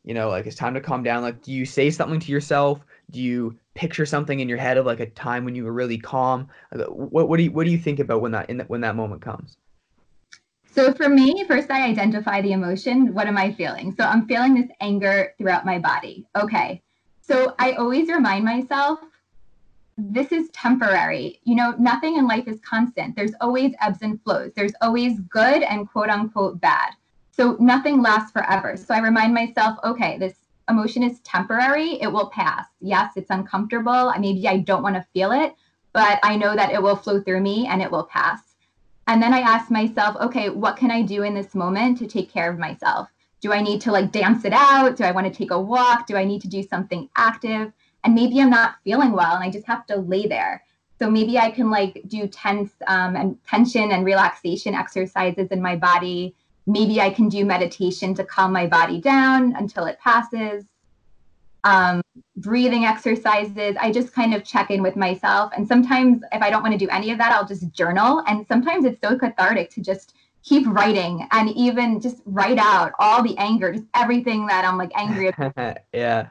you 0.05 0.15
know 0.15 0.29
like 0.31 0.47
it's 0.47 0.57
time 0.57 0.75
to 0.75 0.81
calm 0.81 1.03
down. 1.03 1.23
Like 1.23 1.43
do 1.43 1.53
you 1.53 1.67
say 1.67 1.91
something 1.91 2.21
to 2.21 2.33
yourself 2.33 2.81
do 3.11 3.21
you 3.21 3.59
picture 3.75 4.07
something 4.07 4.41
in 4.41 4.49
your 4.49 4.59
head 4.59 4.77
of 4.77 4.87
like 4.87 5.01
a 5.01 5.07
time 5.11 5.45
when 5.45 5.55
you 5.55 5.65
were 5.65 5.73
really 5.73 5.99
calm 5.99 6.49
what, 6.89 7.29
what 7.29 7.37
do 7.37 7.45
you 7.45 7.53
what 7.53 7.65
do 7.65 7.71
you 7.71 7.79
think 7.79 7.99
about 7.99 8.21
when 8.21 8.33
that 8.33 8.49
that 8.49 8.69
when 8.69 8.81
that 8.81 8.97
moment 8.97 9.23
comes 9.23 9.57
so 10.71 10.93
for 10.93 11.09
me 11.09 11.45
first 11.47 11.71
i 11.71 11.87
identify 11.87 12.41
the 12.41 12.53
emotion 12.53 13.15
what 13.15 13.27
am 13.27 13.37
i 13.37 13.53
feeling 13.53 13.95
so 13.99 14.05
i'm 14.05 14.27
feeling 14.27 14.55
this 14.55 14.71
anger 14.81 15.33
throughout 15.39 15.65
my 15.65 15.79
body 15.79 16.27
okay 16.37 16.83
so 17.21 17.55
i 17.59 17.73
always 17.73 18.09
remind 18.09 18.45
myself 18.45 18.99
this 19.99 20.31
is 20.31 20.49
temporary. 20.51 21.41
You 21.43 21.57
know, 21.57 21.75
nothing 21.79 22.17
in 22.17 22.29
life 22.29 22.47
is 22.47 22.61
constant. 22.61 23.17
There's 23.17 23.33
always 23.41 23.75
ebbs 23.81 23.99
and 24.01 24.23
flows. 24.23 24.53
There's 24.55 24.73
always 24.81 25.19
good 25.21 25.63
and 25.65 25.91
quote 25.91 26.09
unquote 26.09 26.61
bad. 26.61 26.91
So 27.33 27.57
nothing 27.61 28.01
lasts 28.01 28.31
forever. 28.31 28.77
So 28.77 28.95
I 28.95 28.99
remind 29.01 29.35
myself, 29.35 29.79
okay, 29.85 30.17
this 30.19 30.35
emotion 30.69 31.03
is 31.03 31.21
temporary. 31.21 32.01
It 32.01 32.13
will 32.13 32.29
pass. 32.31 32.67
Yes, 32.81 33.13
it's 33.17 33.31
uncomfortable. 33.31 34.13
Maybe 34.19 34.47
I 34.49 34.59
don't 34.59 34.83
want 34.83 34.97
to 34.97 35.07
feel 35.13 35.33
it, 35.33 35.55
but 35.93 36.19
I 36.23 36.37
know 36.37 36.55
that 36.55 36.73
it 36.73 36.83
will 36.83 36.97
flow 36.97 37.21
through 37.21 37.41
me 37.41 37.67
and 37.67 37.83
it 37.83 37.91
will 37.91 38.05
pass. 38.05 38.41
And 39.07 39.23
then 39.23 39.33
I 39.33 39.41
ask 39.41 39.71
myself, 39.71 40.17
okay, 40.17 40.51
what 40.51 40.77
can 40.77 40.91
I 40.91 41.03
do 41.03 41.23
in 41.23 41.35
this 41.35 41.55
moment 41.55 41.99
to 41.99 42.07
take 42.07 42.31
care 42.31 42.51
of 42.51 42.59
myself? 42.59 43.09
Do 43.41 43.53
I 43.53 43.63
need 43.63 43.81
to 43.83 43.93
like 43.93 44.13
dance 44.13 44.45
it 44.45 44.53
out? 44.53 44.97
Do 44.97 45.05
I 45.05 45.13
want 45.13 45.27
to 45.27 45.33
take 45.33 45.51
a 45.51 45.61
walk? 45.61 46.07
Do 46.07 46.17
I 46.17 46.25
need 46.25 46.43
to 46.43 46.49
do 46.49 46.63
something 46.63 47.09
active? 47.17 47.73
And 48.05 48.15
maybe 48.15 48.41
I'm 48.41 48.51
not 48.51 48.77
feeling 48.85 49.13
well 49.13 49.35
and 49.35 49.43
I 49.43 49.51
just 49.51 49.67
have 49.67 49.87
to 49.87 49.97
lay 49.97 50.27
there. 50.27 50.63
So 50.99 51.09
maybe 51.09 51.39
I 51.39 51.51
can 51.51 51.71
like 51.71 52.03
do 52.09 52.27
tense 52.27 52.73
um, 52.87 53.17
and 53.17 53.39
tension 53.45 53.93
and 53.93 54.05
relaxation 54.05 54.75
exercises 54.75 55.49
in 55.49 55.63
my 55.63 55.77
body 55.77 56.35
maybe 56.69 57.01
I 57.01 57.11
can 57.11 57.29
do 57.29 57.45
meditation 57.45 58.15
to 58.15 58.25
calm 58.25 58.53
my 58.53 58.67
body 58.67 59.01
down 59.01 59.55
until 59.57 59.87
it 59.87 59.99
passes. 59.99 60.67
Um, 61.65 62.03
breathing 62.37 62.85
exercises. 62.85 63.75
I 63.81 63.91
just 63.91 64.13
kind 64.13 64.35
of 64.35 64.45
check 64.45 64.71
in 64.71 64.83
with 64.83 64.95
myself. 64.95 65.51
And 65.57 65.67
sometimes, 65.67 66.23
if 66.33 66.43
I 66.43 66.51
don't 66.51 66.63
want 66.63 66.73
to 66.73 66.79
do 66.79 66.89
any 66.91 67.11
of 67.11 67.19
that, 67.19 67.33
I'll 67.33 67.47
just 67.47 67.73
journal. 67.73 68.23
And 68.29 68.47
sometimes 68.47 68.85
it's 68.85 69.01
so 69.01 69.19
cathartic 69.19 69.71
to 69.71 69.81
just 69.81 70.15
keep 70.45 70.67
writing 70.69 71.27
and 71.33 71.49
even 71.51 72.01
just 72.01 72.23
write 72.27 72.59
out 72.59 72.93
all 72.99 73.23
the 73.23 73.37
anger, 73.39 73.73
just 73.73 73.87
everything 73.95 74.47
that 74.47 74.65
I'm 74.65 74.79
like 74.79 74.93
angry 74.95 75.29
about. 75.39 75.79
yeah. 75.93 76.29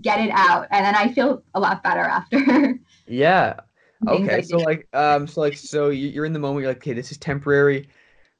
Get 0.00 0.20
it 0.20 0.30
out. 0.30 0.68
And 0.70 0.84
then 0.84 0.94
I 0.94 1.12
feel 1.12 1.42
a 1.54 1.60
lot 1.60 1.82
better 1.82 2.00
after. 2.00 2.78
yeah. 3.06 3.60
Okay. 4.06 4.42
So, 4.42 4.58
like, 4.58 4.86
um, 4.92 5.26
so, 5.26 5.40
like, 5.40 5.56
so 5.56 5.88
you're 5.88 6.26
in 6.26 6.34
the 6.34 6.38
moment, 6.38 6.60
you're 6.60 6.70
like, 6.70 6.76
okay, 6.76 6.92
this 6.92 7.10
is 7.10 7.16
temporary 7.16 7.88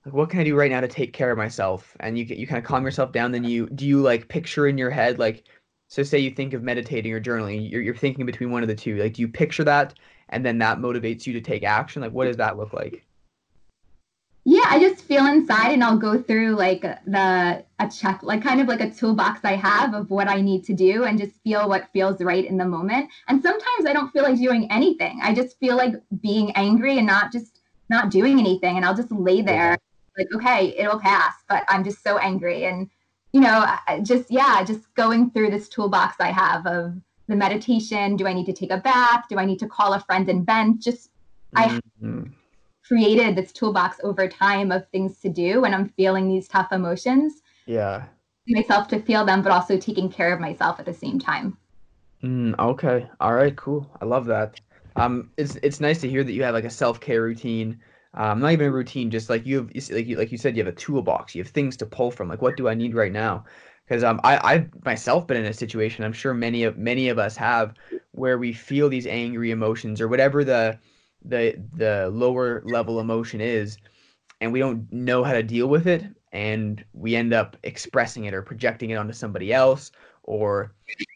like 0.07 0.15
what 0.15 0.31
can 0.31 0.39
I 0.39 0.45
do 0.45 0.55
right 0.55 0.71
now 0.71 0.81
to 0.81 0.89
take 0.89 1.13
care 1.13 1.33
of 1.33 1.37
myself? 1.37 1.97
And 1.99 2.17
you 2.17 2.25
get 2.25 2.39
you 2.39 2.47
kind 2.47 2.59
of 2.59 2.65
calm 2.65 2.85
yourself 2.85 3.13
down. 3.13 3.33
Then 3.33 3.43
you 3.45 3.69
do 3.71 3.85
you 3.85 4.01
like 4.01 4.29
picture 4.29 4.69
in 4.69 4.79
your 4.79 4.91
head 4.91 5.19
like 5.19 5.45
so 5.89 6.03
say 6.03 6.19
you 6.19 6.31
think 6.31 6.53
of 6.55 6.63
meditating 6.63 7.13
or 7.13 7.21
journaling, 7.21 7.71
you're 7.71 7.83
you're 7.83 7.97
thinking 7.97 8.25
between 8.25 8.53
one 8.53 8.63
of 8.63 8.69
the 8.69 8.75
two. 8.75 8.97
Like 8.97 9.15
do 9.15 9.23
you 9.23 9.29
picture 9.29 9.65
that 9.65 9.95
and 10.29 10.47
then 10.47 10.59
that 10.59 10.79
motivates 10.79 11.27
you 11.27 11.33
to 11.33 11.41
take 11.41 11.65
action? 11.65 12.03
Like 12.03 12.13
what 12.13 12.27
does 12.27 12.37
that 12.37 12.57
look 12.57 12.73
like? 12.73 13.05
Yeah, 14.45 14.67
I 14.67 14.79
just 14.79 15.03
feel 15.03 15.27
inside 15.27 15.73
and 15.73 15.83
I'll 15.83 15.99
go 15.99 16.23
through 16.23 16.55
like 16.55 16.83
the 16.83 17.65
a 17.81 17.89
check 17.91 18.23
like 18.23 18.45
kind 18.45 18.61
of 18.61 18.69
like 18.69 18.81
a 18.81 18.91
toolbox 18.91 19.41
I 19.43 19.57
have 19.57 19.93
of 19.93 20.09
what 20.09 20.29
I 20.29 20.41
need 20.41 20.63
to 20.67 20.73
do 20.73 21.03
and 21.03 21.19
just 21.19 21.33
feel 21.43 21.69
what 21.69 21.91
feels 21.93 22.23
right 22.23 22.45
in 22.45 22.57
the 22.57 22.65
moment. 22.65 23.11
And 23.27 23.43
sometimes 23.43 23.87
I 23.87 23.93
don't 23.93 24.13
feel 24.13 24.23
like 24.23 24.39
doing 24.39 24.71
anything. 24.71 25.19
I 25.21 25.35
just 25.35 25.59
feel 25.59 25.77
like 25.77 25.95
being 26.21 26.53
angry 26.53 26.97
and 26.99 27.09
not 27.09 27.33
just 27.33 27.61
not 27.89 28.11
doing 28.11 28.39
anything 28.39 28.77
and 28.77 28.85
I'll 28.85 28.95
just 28.95 29.11
lay 29.11 29.43
there 29.43 29.77
like, 30.17 30.29
okay, 30.35 30.75
it'll 30.77 31.01
pass, 31.01 31.35
but 31.49 31.65
I'm 31.69 31.85
just 31.85 32.03
so 32.03 32.19
angry. 32.19 32.65
And, 32.65 32.89
you 33.33 33.41
know, 33.41 33.67
just, 34.03 34.31
yeah, 34.31 34.65
just 34.65 34.93
going 34.95 35.31
through 35.31 35.51
this 35.51 35.69
toolbox 35.69 36.17
I 36.21 36.31
have 36.31 36.67
of 36.67 36.95
the 37.29 37.37
meditation. 37.37 38.17
Do 38.17 38.27
I 38.27 38.33
need 38.33 38.47
to 38.47 38.53
take 38.53 38.71
a 38.71 38.79
bath? 38.79 39.25
Do 39.29 39.39
I 39.39 39.45
need 39.45 39.59
to 39.59 39.69
call 39.69 39.93
a 39.93 40.01
friend 40.01 40.29
and 40.29 40.47
vent? 40.47 40.83
Just, 40.83 41.11
mm-hmm. 41.55 42.23
I 42.25 42.31
created 42.87 43.37
this 43.37 43.53
toolbox 43.53 43.99
over 44.03 44.29
time 44.29 44.71
of 44.71 44.89
things 44.89 45.19
to 45.21 45.29
do 45.29 45.61
when 45.61 45.75
I'm 45.75 45.89
feeling 45.91 46.29
these 46.29 46.49
tough 46.49 46.73
emotions. 46.73 47.43
Yeah. 47.67 48.05
Myself 48.49 48.89
to 48.89 49.01
feel 49.01 49.25
them, 49.25 49.43
but 49.43 49.51
also 49.51 49.77
taking 49.77 50.09
care 50.09 50.33
of 50.33 50.41
myself 50.41 50.79
at 50.79 50.87
the 50.87 50.95
same 50.95 51.19
time. 51.19 51.57
Mm, 52.23 52.59
okay. 52.59 53.09
All 53.21 53.35
right. 53.35 53.55
Cool. 53.57 53.91
I 54.01 54.05
love 54.05 54.27
that. 54.27 54.61
Um, 54.95 55.31
it's 55.37 55.57
it's 55.57 55.81
nice 55.81 56.01
to 56.01 56.09
hear 56.09 56.25
that 56.25 56.33
you 56.33 56.43
have 56.43 56.55
like 56.55 56.65
a 56.65 56.71
self 56.71 57.01
care 57.01 57.23
routine 57.23 57.79
um, 58.17 58.41
not 58.41 58.53
even 58.53 58.69
a 58.69 58.73
routine, 58.73 59.11
just 59.11 59.29
like 59.31 59.47
you 59.47 59.57
have, 59.59 59.91
like 59.91 60.07
you, 60.07 60.17
like 60.17 60.33
you 60.33 60.39
said, 60.39 60.57
you 60.57 60.65
have 60.65 60.73
a 60.73 60.77
toolbox. 60.77 61.35
You 61.35 61.43
have 61.43 61.53
things 61.53 61.77
to 61.79 61.87
pull 61.87 62.11
from. 62.11 62.29
Like, 62.29 62.43
what 62.43 62.57
do 62.57 62.69
I 62.69 62.75
need 62.75 62.95
right 62.95 63.13
now? 63.13 63.45
Because 63.87 64.03
um, 64.03 64.21
I, 64.25 64.39
I've 64.43 64.85
myself 64.85 65.27
been 65.27 65.37
in 65.37 65.47
a 65.47 65.53
situation. 65.53 66.05
I'm 66.05 66.13
sure 66.13 66.35
many 66.35 66.65
of 66.65 66.77
many 66.79 67.09
of 67.09 67.19
us 67.19 67.37
have, 67.37 67.75
where 68.13 68.39
we 68.39 68.53
feel 68.53 68.89
these 68.89 69.07
angry 69.07 69.51
emotions 69.51 70.01
or 70.01 70.09
whatever 70.09 70.45
the, 70.45 70.79
the 71.25 71.63
the 71.75 72.11
lower 72.13 72.63
level 72.65 73.01
emotion 73.01 73.41
is, 73.41 73.79
and 74.41 74.53
we 74.53 74.61
don't 74.61 74.91
know 74.93 75.23
how 75.23 75.33
to 75.33 75.43
deal 75.43 75.69
with 75.69 75.87
it, 75.87 76.05
and 76.33 76.85
we 76.93 77.17
end 77.17 77.33
up 77.33 77.57
expressing 77.63 78.25
it 78.25 78.35
or 78.35 78.43
projecting 78.43 78.91
it 78.91 78.97
onto 78.97 79.13
somebody 79.13 79.53
else, 79.53 79.93
or 80.23 80.75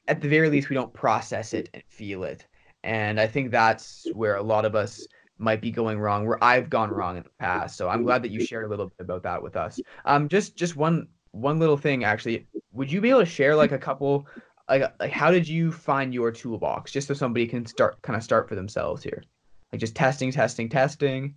at 0.08 0.20
the 0.20 0.28
very 0.28 0.50
least, 0.50 0.68
we 0.68 0.74
don't 0.74 0.92
process 0.92 1.54
it 1.54 1.70
and 1.72 1.82
feel 1.88 2.24
it. 2.24 2.46
And 2.82 3.20
I 3.20 3.26
think 3.26 3.50
that's 3.50 4.10
where 4.12 4.36
a 4.36 4.42
lot 4.42 4.64
of 4.64 4.74
us 4.74 5.06
might 5.40 5.60
be 5.60 5.70
going 5.70 5.98
wrong 5.98 6.26
where 6.26 6.42
I've 6.42 6.70
gone 6.70 6.90
wrong 6.90 7.16
in 7.16 7.22
the 7.22 7.30
past. 7.38 7.76
So 7.76 7.88
I'm 7.88 8.02
glad 8.02 8.22
that 8.22 8.30
you 8.30 8.44
shared 8.44 8.66
a 8.66 8.68
little 8.68 8.86
bit 8.86 9.00
about 9.00 9.22
that 9.22 9.42
with 9.42 9.56
us. 9.56 9.80
Um, 10.04 10.28
just 10.28 10.56
just 10.56 10.76
one 10.76 11.08
one 11.32 11.58
little 11.58 11.76
thing 11.76 12.04
actually. 12.04 12.46
Would 12.72 12.92
you 12.92 13.00
be 13.00 13.10
able 13.10 13.20
to 13.20 13.26
share 13.26 13.56
like 13.56 13.72
a 13.72 13.78
couple 13.78 14.26
like 14.68 14.82
like 15.00 15.10
how 15.10 15.30
did 15.30 15.48
you 15.48 15.72
find 15.72 16.14
your 16.14 16.30
toolbox 16.30 16.92
just 16.92 17.08
so 17.08 17.14
somebody 17.14 17.46
can 17.46 17.66
start 17.66 18.00
kind 18.02 18.16
of 18.16 18.22
start 18.22 18.48
for 18.48 18.54
themselves 18.54 19.02
here? 19.02 19.24
Like 19.72 19.80
just 19.80 19.96
testing, 19.96 20.30
testing, 20.30 20.68
testing. 20.68 21.34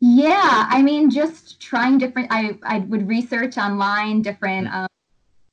Yeah, 0.00 0.66
I 0.68 0.82
mean 0.82 1.10
just 1.10 1.60
trying 1.60 1.98
different 1.98 2.28
I 2.30 2.58
I 2.62 2.80
would 2.80 3.06
research 3.06 3.58
online 3.58 4.22
different 4.22 4.68
mm. 4.68 4.74
um 4.74 4.88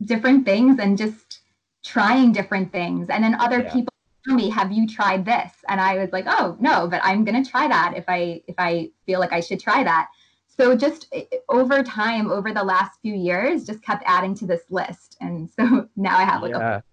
different 0.03 0.45
things 0.45 0.79
and 0.79 0.97
just 0.97 1.41
trying 1.83 2.31
different 2.31 2.71
things 2.71 3.09
and 3.09 3.23
then 3.23 3.35
other 3.35 3.59
yeah. 3.59 3.73
people 3.73 3.93
me, 4.33 4.49
have 4.49 4.71
you 4.71 4.87
tried 4.87 5.25
this? 5.25 5.51
And 5.67 5.79
I 5.79 5.97
was 5.97 6.11
like, 6.11 6.25
oh 6.27 6.57
no, 6.59 6.87
but 6.87 7.01
I'm 7.03 7.23
gonna 7.23 7.45
try 7.45 7.67
that 7.67 7.93
if 7.95 8.05
I 8.07 8.41
if 8.47 8.55
I 8.57 8.89
feel 9.05 9.19
like 9.19 9.33
I 9.33 9.39
should 9.39 9.59
try 9.59 9.83
that. 9.83 10.09
So 10.47 10.75
just 10.75 11.07
eh, 11.13 11.25
over 11.49 11.83
time, 11.83 12.31
over 12.31 12.53
the 12.53 12.63
last 12.63 12.99
few 13.01 13.13
years, 13.13 13.65
just 13.65 13.83
kept 13.83 14.03
adding 14.05 14.33
to 14.35 14.45
this 14.45 14.63
list. 14.69 15.17
And 15.21 15.49
so 15.59 15.87
now 15.95 16.17
I 16.17 16.23
have 16.23 16.41
like 16.41 16.51
yeah. 16.51 16.77
a 16.77 16.83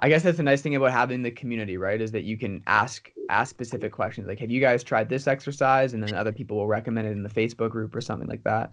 I 0.00 0.08
guess 0.08 0.22
that's 0.22 0.36
the 0.36 0.42
nice 0.42 0.60
thing 0.60 0.74
about 0.74 0.92
having 0.92 1.22
the 1.22 1.30
community, 1.30 1.76
right? 1.76 2.00
Is 2.00 2.10
that 2.12 2.24
you 2.24 2.36
can 2.36 2.62
ask 2.66 3.10
ask 3.30 3.48
specific 3.48 3.92
questions 3.92 4.26
like, 4.26 4.40
"Have 4.40 4.50
you 4.50 4.60
guys 4.60 4.82
tried 4.82 5.08
this 5.08 5.26
exercise?" 5.26 5.94
And 5.94 6.02
then 6.02 6.14
other 6.14 6.32
people 6.32 6.56
will 6.56 6.66
recommend 6.66 7.06
it 7.06 7.12
in 7.12 7.22
the 7.22 7.28
Facebook 7.28 7.70
group 7.70 7.94
or 7.94 8.00
something 8.00 8.28
like 8.28 8.42
that. 8.44 8.72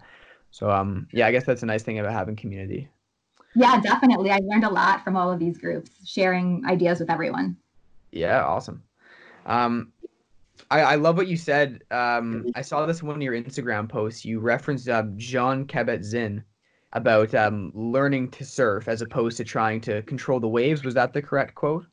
So, 0.50 0.70
um, 0.70 1.06
yeah, 1.12 1.26
I 1.26 1.32
guess 1.32 1.44
that's 1.44 1.62
a 1.62 1.66
nice 1.66 1.82
thing 1.82 1.98
about 1.98 2.12
having 2.12 2.36
community. 2.36 2.88
Yeah, 3.54 3.80
definitely. 3.80 4.30
I 4.30 4.40
learned 4.42 4.64
a 4.64 4.70
lot 4.70 5.04
from 5.04 5.16
all 5.16 5.30
of 5.30 5.38
these 5.38 5.58
groups, 5.58 5.90
sharing 6.04 6.64
ideas 6.66 7.00
with 7.00 7.10
everyone. 7.10 7.56
Yeah, 8.12 8.44
awesome. 8.44 8.82
Um, 9.46 9.92
I, 10.70 10.80
I 10.80 10.94
love 10.94 11.16
what 11.16 11.26
you 11.26 11.36
said. 11.36 11.82
Um, 11.90 12.46
I 12.54 12.62
saw 12.62 12.86
this 12.86 13.00
in 13.00 13.08
one 13.08 13.16
of 13.16 13.22
your 13.22 13.34
Instagram 13.34 13.88
posts. 13.88 14.24
You 14.24 14.38
referenced 14.38 14.88
uh, 14.88 15.04
Jon 15.16 15.66
Kabat-Zinn 15.66 16.44
about 16.92 17.34
um, 17.34 17.72
learning 17.74 18.30
to 18.30 18.44
surf 18.44 18.86
as 18.86 19.02
opposed 19.02 19.38
to 19.38 19.44
trying 19.44 19.80
to 19.82 20.02
control 20.02 20.38
the 20.40 20.48
waves. 20.48 20.84
Was 20.84 20.94
that 20.94 21.12
the 21.12 21.22
correct 21.22 21.54
quote? 21.54 21.86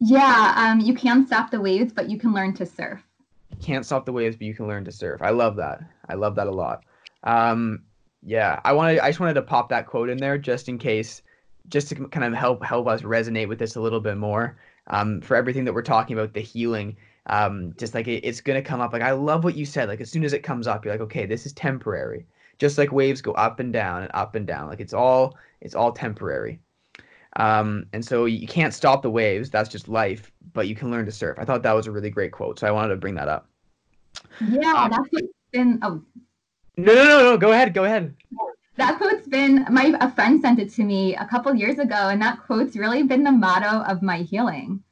Yeah, 0.00 0.52
um, 0.56 0.80
you 0.80 0.94
can 0.94 1.26
stop 1.26 1.50
the 1.50 1.60
waves, 1.60 1.92
but 1.92 2.10
you 2.10 2.18
can 2.18 2.34
learn 2.34 2.52
to 2.54 2.66
surf. 2.66 3.02
You 3.50 3.56
can't 3.56 3.86
stop 3.86 4.04
the 4.04 4.12
waves, 4.12 4.36
but 4.36 4.46
you 4.46 4.54
can 4.54 4.66
learn 4.68 4.84
to 4.84 4.92
surf. 4.92 5.22
I 5.22 5.30
love 5.30 5.56
that. 5.56 5.80
I 6.08 6.14
love 6.14 6.34
that 6.34 6.46
a 6.46 6.52
lot. 6.52 6.84
Um, 7.24 7.84
yeah, 8.22 8.60
I 8.64 8.72
wanted. 8.72 8.98
I 9.00 9.08
just 9.08 9.20
wanted 9.20 9.34
to 9.34 9.42
pop 9.42 9.70
that 9.70 9.86
quote 9.86 10.10
in 10.10 10.18
there 10.18 10.36
just 10.36 10.68
in 10.68 10.78
case, 10.78 11.22
just 11.68 11.88
to 11.88 11.94
kind 12.08 12.24
of 12.26 12.34
help 12.34 12.62
help 12.62 12.86
us 12.86 13.02
resonate 13.02 13.48
with 13.48 13.58
this 13.58 13.76
a 13.76 13.80
little 13.80 14.00
bit 14.00 14.18
more. 14.18 14.58
Um, 14.88 15.20
for 15.20 15.36
everything 15.36 15.64
that 15.64 15.72
we're 15.72 15.82
talking 15.82 16.16
about, 16.16 16.32
the 16.32 16.40
healing. 16.40 16.96
Um, 17.26 17.74
just 17.76 17.94
like 17.94 18.06
it, 18.06 18.24
it's 18.24 18.40
gonna 18.40 18.62
come 18.62 18.80
up. 18.80 18.92
Like 18.92 19.02
I 19.02 19.12
love 19.12 19.44
what 19.44 19.56
you 19.56 19.66
said. 19.66 19.88
Like 19.88 20.00
as 20.00 20.10
soon 20.10 20.24
as 20.24 20.32
it 20.32 20.42
comes 20.42 20.66
up, 20.66 20.84
you're 20.84 20.94
like, 20.94 21.00
okay, 21.00 21.26
this 21.26 21.44
is 21.44 21.52
temporary. 21.52 22.26
Just 22.58 22.78
like 22.78 22.92
waves 22.92 23.20
go 23.20 23.32
up 23.32 23.60
and 23.60 23.72
down 23.72 24.02
and 24.02 24.10
up 24.14 24.34
and 24.34 24.46
down. 24.46 24.68
Like 24.68 24.80
it's 24.80 24.94
all 24.94 25.36
it's 25.60 25.74
all 25.74 25.92
temporary. 25.92 26.60
Um, 27.36 27.86
and 27.92 28.04
so 28.04 28.24
you 28.24 28.46
can't 28.46 28.72
stop 28.72 29.02
the 29.02 29.10
waves. 29.10 29.50
That's 29.50 29.68
just 29.68 29.88
life. 29.88 30.32
But 30.52 30.68
you 30.68 30.74
can 30.74 30.90
learn 30.90 31.04
to 31.04 31.12
surf. 31.12 31.36
I 31.38 31.44
thought 31.44 31.62
that 31.64 31.72
was 31.72 31.86
a 31.86 31.92
really 31.92 32.10
great 32.10 32.32
quote. 32.32 32.58
So 32.58 32.66
I 32.66 32.70
wanted 32.70 32.90
to 32.90 32.96
bring 32.96 33.14
that 33.16 33.28
up. 33.28 33.48
Yeah, 34.40 34.72
um, 34.72 34.90
that's 34.90 35.26
been. 35.52 35.78
Oh. 35.82 36.02
No, 36.78 36.94
no, 36.94 37.04
no, 37.04 37.18
no. 37.30 37.36
Go 37.36 37.52
ahead. 37.52 37.74
Go 37.74 37.84
ahead. 37.84 38.14
That 38.76 38.98
quote's 38.98 39.26
been 39.26 39.66
my 39.70 39.96
a 40.00 40.10
friend 40.10 40.40
sent 40.40 40.58
it 40.58 40.70
to 40.74 40.84
me 40.84 41.16
a 41.16 41.26
couple 41.26 41.54
years 41.54 41.78
ago, 41.78 42.08
and 42.08 42.20
that 42.20 42.42
quote's 42.42 42.76
really 42.76 43.02
been 43.02 43.24
the 43.24 43.32
motto 43.32 43.82
of 43.90 44.02
my 44.02 44.18
healing. 44.18 44.82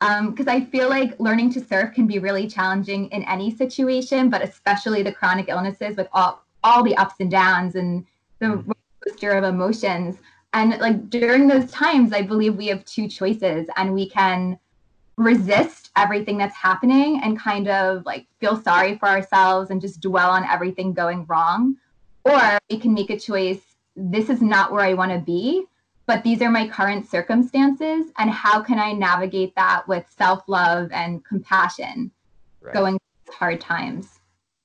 Because 0.00 0.46
um, 0.46 0.48
I 0.48 0.60
feel 0.60 0.88
like 0.88 1.18
learning 1.18 1.52
to 1.54 1.64
surf 1.64 1.94
can 1.94 2.06
be 2.06 2.18
really 2.18 2.46
challenging 2.46 3.08
in 3.10 3.22
any 3.24 3.50
situation, 3.50 4.28
but 4.28 4.42
especially 4.42 5.02
the 5.02 5.12
chronic 5.12 5.48
illnesses 5.48 5.96
with 5.96 6.08
all 6.12 6.44
all 6.62 6.82
the 6.82 6.96
ups 6.96 7.14
and 7.20 7.30
downs 7.30 7.74
and 7.74 8.04
the 8.38 8.46
mm. 8.46 8.74
roller 9.22 9.38
of 9.38 9.44
emotions. 9.44 10.16
And 10.52 10.78
like 10.78 11.10
during 11.10 11.48
those 11.48 11.70
times, 11.70 12.12
I 12.12 12.22
believe 12.22 12.54
we 12.56 12.68
have 12.68 12.84
two 12.84 13.08
choices, 13.08 13.68
and 13.76 13.92
we 13.92 14.08
can 14.08 14.58
resist 15.16 15.90
everything 15.96 16.36
that's 16.38 16.54
happening 16.54 17.20
and 17.22 17.38
kind 17.40 17.68
of 17.68 18.04
like 18.04 18.26
feel 18.38 18.60
sorry 18.60 18.98
for 18.98 19.08
ourselves 19.08 19.70
and 19.70 19.80
just 19.80 20.00
dwell 20.00 20.30
on 20.30 20.44
everything 20.44 20.92
going 20.92 21.24
wrong. 21.26 21.76
Or 22.26 22.58
we 22.70 22.78
can 22.78 22.92
make 22.92 23.10
a 23.10 23.18
choice 23.18 23.60
this 23.96 24.28
is 24.28 24.42
not 24.42 24.72
where 24.72 24.84
I 24.84 24.92
want 24.92 25.12
to 25.12 25.18
be, 25.18 25.64
but 26.06 26.22
these 26.22 26.42
are 26.42 26.50
my 26.50 26.68
current 26.68 27.08
circumstances. 27.08 28.12
And 28.18 28.30
how 28.30 28.62
can 28.62 28.78
I 28.78 28.92
navigate 28.92 29.54
that 29.56 29.88
with 29.88 30.04
self 30.16 30.42
love 30.48 30.90
and 30.92 31.24
compassion 31.24 32.10
right. 32.60 32.74
going 32.74 32.98
hard 33.30 33.60
times? 33.60 34.20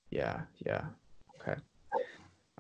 Yeah, 0.10 0.42
yeah. 0.66 0.84
Okay. 1.40 1.60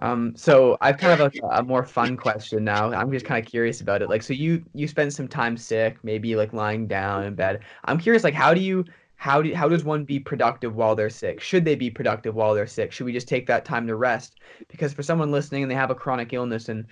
Um, 0.01 0.33
so 0.35 0.77
I've 0.81 0.97
kind 0.97 1.19
of 1.19 1.33
a, 1.33 1.47
a, 1.47 1.63
more 1.63 1.83
fun 1.83 2.17
question 2.17 2.63
now. 2.63 2.91
I'm 2.91 3.11
just 3.11 3.25
kind 3.25 3.43
of 3.43 3.49
curious 3.49 3.81
about 3.81 4.01
it. 4.01 4.09
Like, 4.09 4.23
so 4.23 4.33
you 4.33 4.63
you 4.73 4.87
spend 4.87 5.13
some 5.13 5.27
time 5.27 5.57
sick, 5.57 5.97
maybe 6.03 6.35
like 6.35 6.53
lying 6.53 6.87
down 6.87 7.25
in 7.25 7.35
bed. 7.35 7.59
I'm 7.85 7.99
curious, 7.99 8.23
like, 8.23 8.33
how 8.33 8.53
do 8.53 8.61
you 8.61 8.85
how 9.21 9.39
do 9.39 9.53
how 9.53 9.69
does 9.69 9.83
one 9.83 10.03
be 10.03 10.19
productive 10.19 10.75
while 10.75 10.95
they're 10.95 11.07
sick? 11.07 11.39
Should 11.39 11.63
they 11.63 11.75
be 11.75 11.91
productive 11.91 12.33
while 12.33 12.55
they're 12.55 12.65
sick? 12.65 12.91
Should 12.91 13.05
we 13.05 13.13
just 13.13 13.27
take 13.27 13.45
that 13.45 13.65
time 13.65 13.85
to 13.85 13.95
rest? 13.95 14.39
Because 14.67 14.93
for 14.93 15.03
someone 15.03 15.31
listening 15.31 15.61
and 15.61 15.69
they 15.69 15.75
have 15.75 15.91
a 15.91 15.95
chronic 15.95 16.33
illness, 16.33 16.69
and 16.69 16.87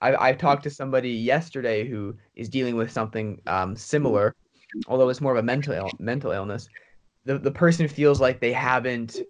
I 0.00 0.30
I 0.30 0.32
talked 0.32 0.62
to 0.62 0.70
somebody 0.70 1.10
yesterday 1.10 1.86
who 1.86 2.16
is 2.36 2.48
dealing 2.48 2.76
with 2.76 2.90
something 2.90 3.38
um, 3.46 3.76
similar, 3.76 4.34
although 4.86 5.10
it's 5.10 5.20
more 5.20 5.32
of 5.32 5.38
a 5.38 5.42
mental 5.42 5.94
mental 5.98 6.30
illness. 6.30 6.70
The 7.26 7.38
the 7.38 7.50
person 7.50 7.86
feels 7.86 8.18
like 8.18 8.40
they 8.40 8.54
haven't 8.54 9.20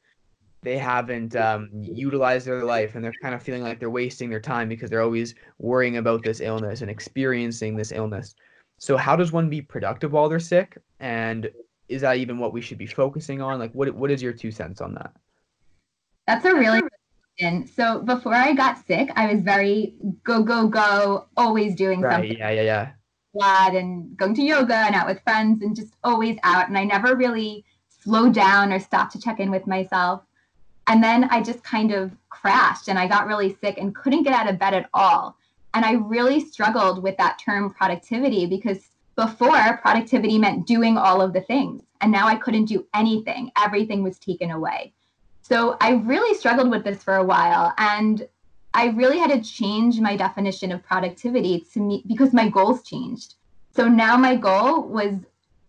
they 0.62 0.78
haven't 0.78 1.34
um, 1.34 1.70
utilized 1.72 2.46
their 2.46 2.64
life 2.64 2.94
and 2.94 3.04
they're 3.04 3.18
kind 3.20 3.34
of 3.34 3.42
feeling 3.42 3.64
like 3.64 3.80
they're 3.80 3.90
wasting 3.90 4.30
their 4.30 4.38
time 4.38 4.68
because 4.68 4.90
they're 4.90 5.02
always 5.02 5.34
worrying 5.58 5.96
about 5.96 6.22
this 6.22 6.40
illness 6.40 6.82
and 6.82 6.90
experiencing 6.90 7.74
this 7.74 7.90
illness. 7.90 8.36
So 8.78 8.96
how 8.96 9.16
does 9.16 9.32
one 9.32 9.50
be 9.50 9.60
productive 9.60 10.12
while 10.12 10.28
they're 10.28 10.38
sick? 10.38 10.78
And 11.00 11.50
is 11.88 12.00
that 12.02 12.16
even 12.16 12.38
what 12.38 12.52
we 12.52 12.60
should 12.60 12.78
be 12.78 12.86
focusing 12.86 13.40
on? 13.40 13.58
Like 13.58 13.72
what 13.72 13.94
what 13.94 14.10
is 14.10 14.22
your 14.22 14.32
two 14.32 14.50
cents 14.50 14.80
on 14.80 14.94
that? 14.94 15.12
That's 16.26 16.44
a 16.44 16.54
really 16.54 16.80
good 16.80 16.90
question. 17.38 17.66
So 17.66 18.00
before 18.00 18.34
I 18.34 18.54
got 18.54 18.84
sick, 18.86 19.10
I 19.16 19.32
was 19.32 19.42
very 19.42 19.94
go 20.24 20.42
go 20.42 20.68
go, 20.68 21.26
always 21.36 21.74
doing 21.74 22.00
right, 22.00 22.12
something. 22.12 22.38
Yeah, 22.38 22.50
yeah, 22.50 22.62
yeah. 22.62 22.90
Glad 23.34 23.74
and 23.74 24.16
going 24.16 24.34
to 24.34 24.42
yoga 24.42 24.76
and 24.76 24.94
out 24.94 25.06
with 25.06 25.20
friends 25.22 25.62
and 25.62 25.74
just 25.76 25.94
always 26.04 26.38
out. 26.44 26.68
And 26.68 26.78
I 26.78 26.84
never 26.84 27.16
really 27.16 27.64
slowed 27.88 28.34
down 28.34 28.72
or 28.72 28.78
stopped 28.78 29.12
to 29.12 29.20
check 29.20 29.40
in 29.40 29.50
with 29.50 29.66
myself. 29.66 30.22
And 30.86 31.02
then 31.02 31.24
I 31.24 31.42
just 31.42 31.64
kind 31.64 31.92
of 31.92 32.12
crashed 32.28 32.88
and 32.88 32.98
I 32.98 33.08
got 33.08 33.26
really 33.26 33.56
sick 33.60 33.78
and 33.78 33.94
couldn't 33.94 34.22
get 34.22 34.34
out 34.34 34.48
of 34.48 34.58
bed 34.58 34.74
at 34.74 34.88
all. 34.92 35.36
And 35.72 35.84
I 35.84 35.92
really 35.92 36.40
struggled 36.40 37.02
with 37.02 37.16
that 37.16 37.40
term 37.44 37.72
productivity 37.72 38.46
because 38.46 38.93
before 39.16 39.78
productivity 39.78 40.38
meant 40.38 40.66
doing 40.66 40.98
all 40.98 41.20
of 41.20 41.32
the 41.32 41.40
things. 41.42 41.82
And 42.00 42.10
now 42.10 42.26
I 42.26 42.36
couldn't 42.36 42.66
do 42.66 42.86
anything, 42.94 43.50
everything 43.56 44.02
was 44.02 44.18
taken 44.18 44.50
away. 44.50 44.92
So 45.42 45.76
I 45.80 45.92
really 45.92 46.36
struggled 46.36 46.70
with 46.70 46.84
this 46.84 47.02
for 47.02 47.16
a 47.16 47.24
while. 47.24 47.72
And 47.78 48.26
I 48.72 48.86
really 48.88 49.18
had 49.18 49.30
to 49.30 49.40
change 49.40 50.00
my 50.00 50.16
definition 50.16 50.72
of 50.72 50.82
productivity 50.82 51.66
to 51.72 51.80
me 51.80 52.02
because 52.06 52.32
my 52.32 52.48
goals 52.48 52.82
changed. 52.82 53.34
So 53.74 53.88
now 53.88 54.16
my 54.16 54.36
goal 54.36 54.82
was 54.82 55.14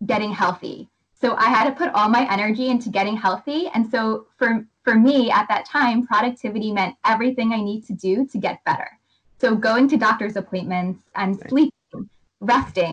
getting 0.04 0.32
healthy. 0.32 0.88
So 1.20 1.34
I 1.36 1.48
had 1.48 1.64
to 1.64 1.72
put 1.72 1.92
all 1.94 2.08
my 2.08 2.30
energy 2.30 2.68
into 2.68 2.88
getting 2.88 3.16
healthy. 3.16 3.68
And 3.74 3.90
so 3.90 4.26
for 4.36 4.66
for 4.82 4.94
me 4.94 5.30
at 5.30 5.48
that 5.48 5.66
time, 5.66 6.06
productivity 6.06 6.70
meant 6.70 6.94
everything 7.04 7.52
I 7.52 7.60
need 7.60 7.84
to 7.86 7.92
do 7.92 8.24
to 8.26 8.38
get 8.38 8.64
better. 8.64 8.88
So 9.40 9.56
going 9.56 9.88
to 9.88 9.96
doctor's 9.96 10.36
appointments 10.36 11.00
and 11.16 11.38
sleeping, 11.48 12.08
resting, 12.40 12.92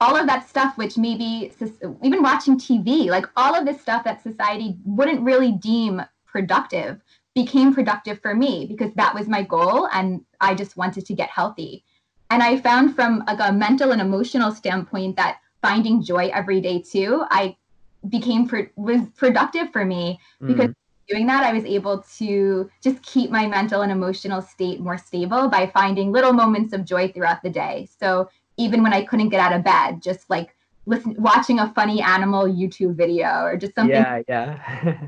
all 0.00 0.16
of 0.16 0.26
that 0.26 0.48
stuff, 0.48 0.76
which 0.78 0.96
maybe 0.96 1.52
even 2.02 2.22
watching 2.22 2.58
TV, 2.58 3.10
like 3.10 3.26
all 3.36 3.54
of 3.54 3.66
this 3.66 3.80
stuff 3.80 4.04
that 4.04 4.22
society 4.22 4.76
wouldn't 4.84 5.20
really 5.20 5.52
deem 5.52 6.02
productive 6.26 7.00
became 7.34 7.74
productive 7.74 8.20
for 8.20 8.34
me 8.34 8.66
because 8.66 8.92
that 8.94 9.14
was 9.14 9.28
my 9.28 9.42
goal 9.42 9.88
and 9.92 10.20
I 10.40 10.54
just 10.54 10.76
wanted 10.76 11.06
to 11.06 11.14
get 11.14 11.28
healthy. 11.28 11.84
And 12.30 12.42
I 12.42 12.58
found 12.58 12.94
from 12.94 13.24
like 13.26 13.38
a 13.40 13.52
mental 13.52 13.92
and 13.92 14.00
emotional 14.00 14.52
standpoint 14.52 15.16
that 15.16 15.38
finding 15.62 16.02
joy 16.02 16.30
every 16.32 16.60
day 16.60 16.80
too, 16.80 17.24
I 17.30 17.56
became 18.08 18.48
pro- 18.48 18.68
was 18.76 19.02
productive 19.16 19.70
for 19.72 19.84
me 19.84 20.18
because 20.46 20.68
mm 20.68 20.74
doing 21.10 21.26
that, 21.26 21.44
I 21.44 21.52
was 21.52 21.64
able 21.64 22.04
to 22.18 22.70
just 22.80 23.02
keep 23.02 23.30
my 23.30 23.46
mental 23.46 23.82
and 23.82 23.90
emotional 23.90 24.40
state 24.40 24.80
more 24.80 24.96
stable 24.96 25.48
by 25.48 25.66
finding 25.66 26.12
little 26.12 26.32
moments 26.32 26.72
of 26.72 26.84
joy 26.84 27.08
throughout 27.08 27.42
the 27.42 27.50
day. 27.50 27.88
So 27.98 28.28
even 28.60 28.82
when 28.82 28.92
I 28.92 29.04
couldn't 29.04 29.30
get 29.30 29.40
out 29.40 29.52
of 29.52 29.64
bed, 29.64 30.02
just 30.02 30.28
like 30.28 30.54
listen, 30.86 31.14
watching 31.18 31.58
a 31.58 31.72
funny 31.72 32.02
animal 32.02 32.44
YouTube 32.44 32.94
video 32.94 33.42
or 33.42 33.56
just 33.56 33.74
something. 33.74 33.94
Yeah, 33.94 34.22
yeah. 34.28 34.98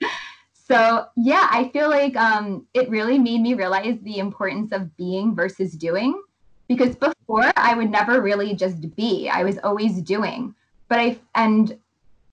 so 0.52 1.06
yeah, 1.16 1.48
I 1.50 1.70
feel 1.72 1.88
like 1.88 2.16
um, 2.16 2.66
it 2.74 2.88
really 2.88 3.18
made 3.18 3.40
me 3.40 3.54
realize 3.54 3.98
the 4.02 4.18
importance 4.18 4.72
of 4.72 4.96
being 4.96 5.34
versus 5.34 5.72
doing. 5.72 6.20
Because 6.68 6.94
before 6.96 7.50
I 7.56 7.74
would 7.74 7.90
never 7.90 8.20
really 8.20 8.54
just 8.54 8.94
be; 8.94 9.28
I 9.28 9.42
was 9.42 9.58
always 9.64 10.02
doing. 10.02 10.54
But 10.88 10.98
I 10.98 11.18
and 11.34 11.78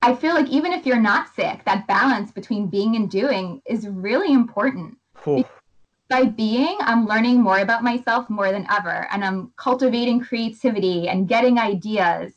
I 0.01 0.13
feel 0.13 0.35
like 0.35 0.49
even 0.49 0.73
if 0.73 0.85
you're 0.85 0.99
not 0.99 1.33
sick, 1.35 1.63
that 1.65 1.87
balance 1.87 2.31
between 2.31 2.67
being 2.67 2.95
and 2.95 3.09
doing 3.09 3.61
is 3.65 3.87
really 3.87 4.33
important. 4.33 4.97
By 6.07 6.25
being, 6.25 6.77
I'm 6.81 7.07
learning 7.07 7.41
more 7.41 7.59
about 7.59 7.83
myself 7.83 8.29
more 8.29 8.51
than 8.51 8.67
ever, 8.69 9.07
and 9.11 9.25
I'm 9.25 9.51
cultivating 9.57 10.19
creativity 10.19 11.09
and 11.09 11.27
getting 11.27 11.57
ideas 11.57 12.33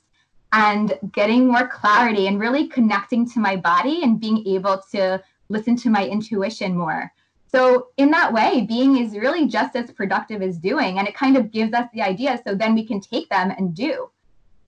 and 0.52 0.98
getting 1.12 1.46
more 1.46 1.68
clarity 1.68 2.26
and 2.26 2.40
really 2.40 2.66
connecting 2.66 3.28
to 3.30 3.40
my 3.40 3.56
body 3.56 4.02
and 4.02 4.18
being 4.18 4.46
able 4.46 4.80
to 4.92 5.22
listen 5.50 5.76
to 5.76 5.90
my 5.90 6.06
intuition 6.06 6.76
more. 6.76 7.12
So, 7.50 7.88
in 7.96 8.10
that 8.10 8.32
way, 8.32 8.66
being 8.66 8.98
is 8.98 9.12
really 9.12 9.46
just 9.46 9.76
as 9.76 9.90
productive 9.90 10.42
as 10.42 10.58
doing, 10.58 10.98
and 10.98 11.08
it 11.08 11.14
kind 11.14 11.36
of 11.36 11.50
gives 11.50 11.72
us 11.72 11.88
the 11.92 12.02
idea 12.02 12.40
so 12.46 12.54
then 12.54 12.74
we 12.74 12.86
can 12.86 13.00
take 13.00 13.28
them 13.28 13.50
and 13.56 13.74
do. 13.74 14.10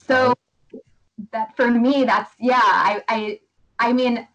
So, 0.07 0.35
that 1.33 1.57
for 1.57 1.71
me, 1.71 2.05
that's 2.05 2.33
yeah. 2.39 2.61
I 2.63 3.03
I 3.09 3.41
I 3.79 3.93
mean, 3.93 4.27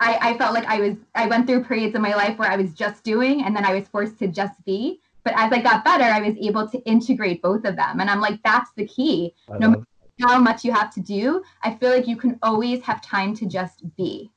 I 0.00 0.30
I 0.30 0.38
felt 0.38 0.54
like 0.54 0.66
I 0.66 0.80
was 0.80 0.96
I 1.14 1.26
went 1.26 1.46
through 1.46 1.64
periods 1.64 1.94
in 1.94 2.02
my 2.02 2.14
life 2.14 2.38
where 2.38 2.50
I 2.50 2.56
was 2.56 2.74
just 2.74 3.04
doing, 3.04 3.44
and 3.44 3.54
then 3.54 3.64
I 3.64 3.74
was 3.74 3.86
forced 3.88 4.18
to 4.20 4.28
just 4.28 4.64
be. 4.64 5.00
But 5.22 5.34
as 5.36 5.52
I 5.52 5.60
got 5.60 5.84
better, 5.84 6.04
I 6.04 6.20
was 6.20 6.36
able 6.40 6.66
to 6.68 6.78
integrate 6.80 7.42
both 7.42 7.64
of 7.64 7.76
them, 7.76 8.00
and 8.00 8.08
I'm 8.08 8.20
like, 8.20 8.42
that's 8.42 8.70
the 8.76 8.86
key. 8.86 9.34
I 9.50 9.58
no 9.58 9.68
matter 9.70 9.84
how 10.20 10.38
much 10.38 10.64
you 10.64 10.72
have 10.72 10.92
to 10.94 11.00
do, 11.00 11.42
I 11.62 11.74
feel 11.74 11.90
like 11.90 12.08
you 12.08 12.16
can 12.16 12.38
always 12.42 12.82
have 12.82 13.02
time 13.02 13.34
to 13.36 13.46
just 13.46 13.84
be. 13.96 14.30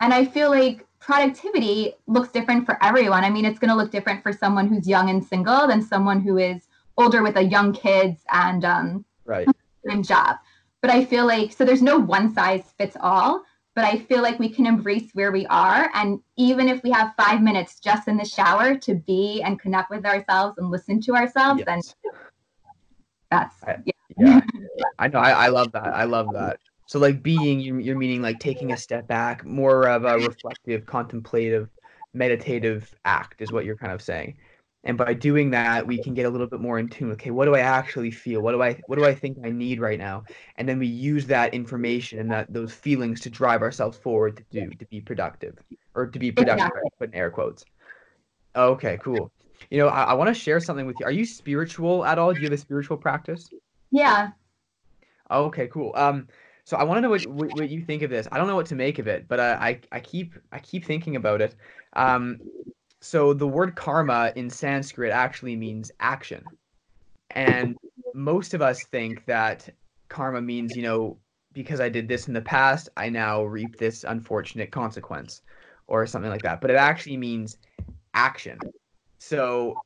And 0.00 0.14
I 0.14 0.24
feel 0.24 0.50
like 0.50 0.86
productivity 1.00 1.94
looks 2.06 2.28
different 2.30 2.66
for 2.66 2.82
everyone. 2.82 3.24
I 3.24 3.30
mean, 3.30 3.44
it's 3.44 3.58
going 3.58 3.70
to 3.70 3.76
look 3.76 3.90
different 3.90 4.22
for 4.22 4.32
someone 4.32 4.68
who's 4.68 4.88
young 4.88 5.10
and 5.10 5.24
single 5.24 5.66
than 5.66 5.82
someone 5.82 6.20
who 6.20 6.38
is 6.38 6.68
older 6.96 7.22
with 7.22 7.36
a 7.36 7.42
young 7.42 7.72
kids 7.72 8.22
and 8.32 8.64
um, 8.64 9.04
right 9.24 9.48
job. 10.02 10.36
but 10.80 10.90
I 10.90 11.04
feel 11.04 11.26
like 11.26 11.52
so 11.52 11.64
there's 11.64 11.82
no 11.82 11.98
one 11.98 12.34
size 12.34 12.74
fits 12.76 12.96
all, 13.00 13.42
but 13.78 13.84
I 13.84 13.96
feel 13.96 14.22
like 14.22 14.40
we 14.40 14.48
can 14.48 14.66
embrace 14.66 15.08
where 15.12 15.30
we 15.30 15.46
are. 15.46 15.88
And 15.94 16.18
even 16.36 16.68
if 16.68 16.82
we 16.82 16.90
have 16.90 17.14
five 17.16 17.40
minutes 17.40 17.78
just 17.78 18.08
in 18.08 18.16
the 18.16 18.24
shower 18.24 18.76
to 18.76 18.96
be 18.96 19.40
and 19.42 19.56
connect 19.60 19.88
with 19.88 20.04
ourselves 20.04 20.58
and 20.58 20.68
listen 20.68 21.00
to 21.02 21.14
ourselves, 21.14 21.62
yes. 21.64 21.66
then 22.02 22.12
that's 23.30 23.54
yeah. 23.86 23.92
yeah. 24.18 24.40
I 24.98 25.06
know. 25.06 25.20
I, 25.20 25.30
I 25.30 25.46
love 25.46 25.70
that. 25.70 25.94
I 25.94 26.02
love 26.02 26.26
that. 26.32 26.58
So 26.86 26.98
like 26.98 27.22
being, 27.22 27.60
you're, 27.60 27.78
you're 27.78 27.96
meaning 27.96 28.20
like 28.20 28.40
taking 28.40 28.72
a 28.72 28.76
step 28.76 29.06
back, 29.06 29.44
more 29.44 29.86
of 29.88 30.04
a 30.04 30.16
reflective, 30.16 30.84
contemplative, 30.84 31.68
meditative 32.12 32.92
act 33.04 33.40
is 33.40 33.52
what 33.52 33.64
you're 33.64 33.76
kind 33.76 33.92
of 33.92 34.02
saying. 34.02 34.38
And 34.84 34.96
by 34.96 35.12
doing 35.12 35.50
that, 35.50 35.86
we 35.86 36.02
can 36.02 36.14
get 36.14 36.24
a 36.24 36.30
little 36.30 36.46
bit 36.46 36.60
more 36.60 36.78
in 36.78 36.88
tune. 36.88 37.10
Okay, 37.12 37.30
what 37.30 37.46
do 37.46 37.54
I 37.54 37.60
actually 37.60 38.10
feel? 38.10 38.40
What 38.40 38.52
do 38.52 38.62
I 38.62 38.80
what 38.86 38.96
do 38.96 39.04
I 39.04 39.14
think 39.14 39.38
I 39.44 39.50
need 39.50 39.80
right 39.80 39.98
now? 39.98 40.24
And 40.56 40.68
then 40.68 40.78
we 40.78 40.86
use 40.86 41.26
that 41.26 41.52
information 41.52 42.20
and 42.20 42.30
that 42.30 42.52
those 42.52 42.72
feelings 42.72 43.20
to 43.22 43.30
drive 43.30 43.60
ourselves 43.60 43.98
forward 43.98 44.36
to 44.36 44.44
do 44.50 44.70
to 44.70 44.86
be 44.86 45.00
productive 45.00 45.56
or 45.94 46.06
to 46.06 46.18
be 46.18 46.30
productive. 46.30 46.66
Exactly. 46.66 46.90
Put 46.98 47.08
in 47.10 47.14
air 47.16 47.30
quotes. 47.30 47.64
Okay, 48.54 48.98
cool. 49.02 49.32
You 49.70 49.78
know, 49.78 49.88
I, 49.88 50.04
I 50.04 50.14
want 50.14 50.28
to 50.28 50.34
share 50.34 50.60
something 50.60 50.86
with 50.86 50.96
you. 51.00 51.06
Are 51.06 51.12
you 51.12 51.24
spiritual 51.24 52.04
at 52.04 52.18
all? 52.18 52.32
Do 52.32 52.38
you 52.38 52.46
have 52.46 52.52
a 52.52 52.58
spiritual 52.58 52.96
practice? 52.96 53.48
Yeah. 53.90 54.30
okay, 55.30 55.66
cool. 55.66 55.92
Um, 55.96 56.28
so 56.64 56.76
I 56.76 56.84
want 56.84 56.98
to 56.98 57.00
know 57.00 57.10
what, 57.10 57.26
what, 57.26 57.54
what 57.54 57.70
you 57.70 57.82
think 57.82 58.02
of 58.02 58.10
this. 58.10 58.28
I 58.30 58.36
don't 58.36 58.46
know 58.46 58.54
what 58.54 58.66
to 58.66 58.74
make 58.74 58.98
of 58.98 59.08
it, 59.08 59.26
but 59.26 59.40
uh, 59.40 59.56
I 59.60 59.80
I 59.90 60.00
keep 60.00 60.34
I 60.52 60.58
keep 60.58 60.84
thinking 60.84 61.16
about 61.16 61.40
it. 61.40 61.54
Um, 61.94 62.38
so 63.00 63.32
the 63.32 63.46
word 63.46 63.76
karma 63.76 64.32
in 64.34 64.50
Sanskrit 64.50 65.12
actually 65.12 65.56
means 65.56 65.92
action. 66.00 66.44
And 67.30 67.76
most 68.14 68.54
of 68.54 68.62
us 68.62 68.84
think 68.84 69.24
that 69.26 69.68
karma 70.08 70.40
means, 70.40 70.76
you 70.76 70.82
know, 70.82 71.16
because 71.52 71.80
I 71.80 71.88
did 71.88 72.08
this 72.08 72.28
in 72.28 72.34
the 72.34 72.40
past, 72.40 72.88
I 72.96 73.08
now 73.08 73.44
reap 73.44 73.78
this 73.78 74.04
unfortunate 74.04 74.70
consequence 74.70 75.42
or 75.86 76.06
something 76.06 76.30
like 76.30 76.42
that. 76.42 76.60
But 76.60 76.70
it 76.70 76.76
actually 76.76 77.16
means 77.16 77.56
action. 78.14 78.58
So 79.18 79.80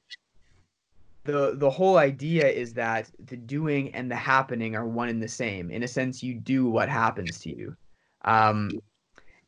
the 1.24 1.54
the 1.56 1.70
whole 1.70 1.98
idea 1.98 2.48
is 2.48 2.74
that 2.74 3.10
the 3.26 3.36
doing 3.36 3.94
and 3.94 4.10
the 4.10 4.16
happening 4.16 4.74
are 4.74 4.86
one 4.86 5.08
and 5.08 5.22
the 5.22 5.28
same. 5.28 5.70
In 5.70 5.82
a 5.82 5.88
sense, 5.88 6.22
you 6.22 6.34
do 6.34 6.68
what 6.68 6.88
happens 6.88 7.38
to 7.40 7.56
you. 7.56 7.76
Um, 8.24 8.70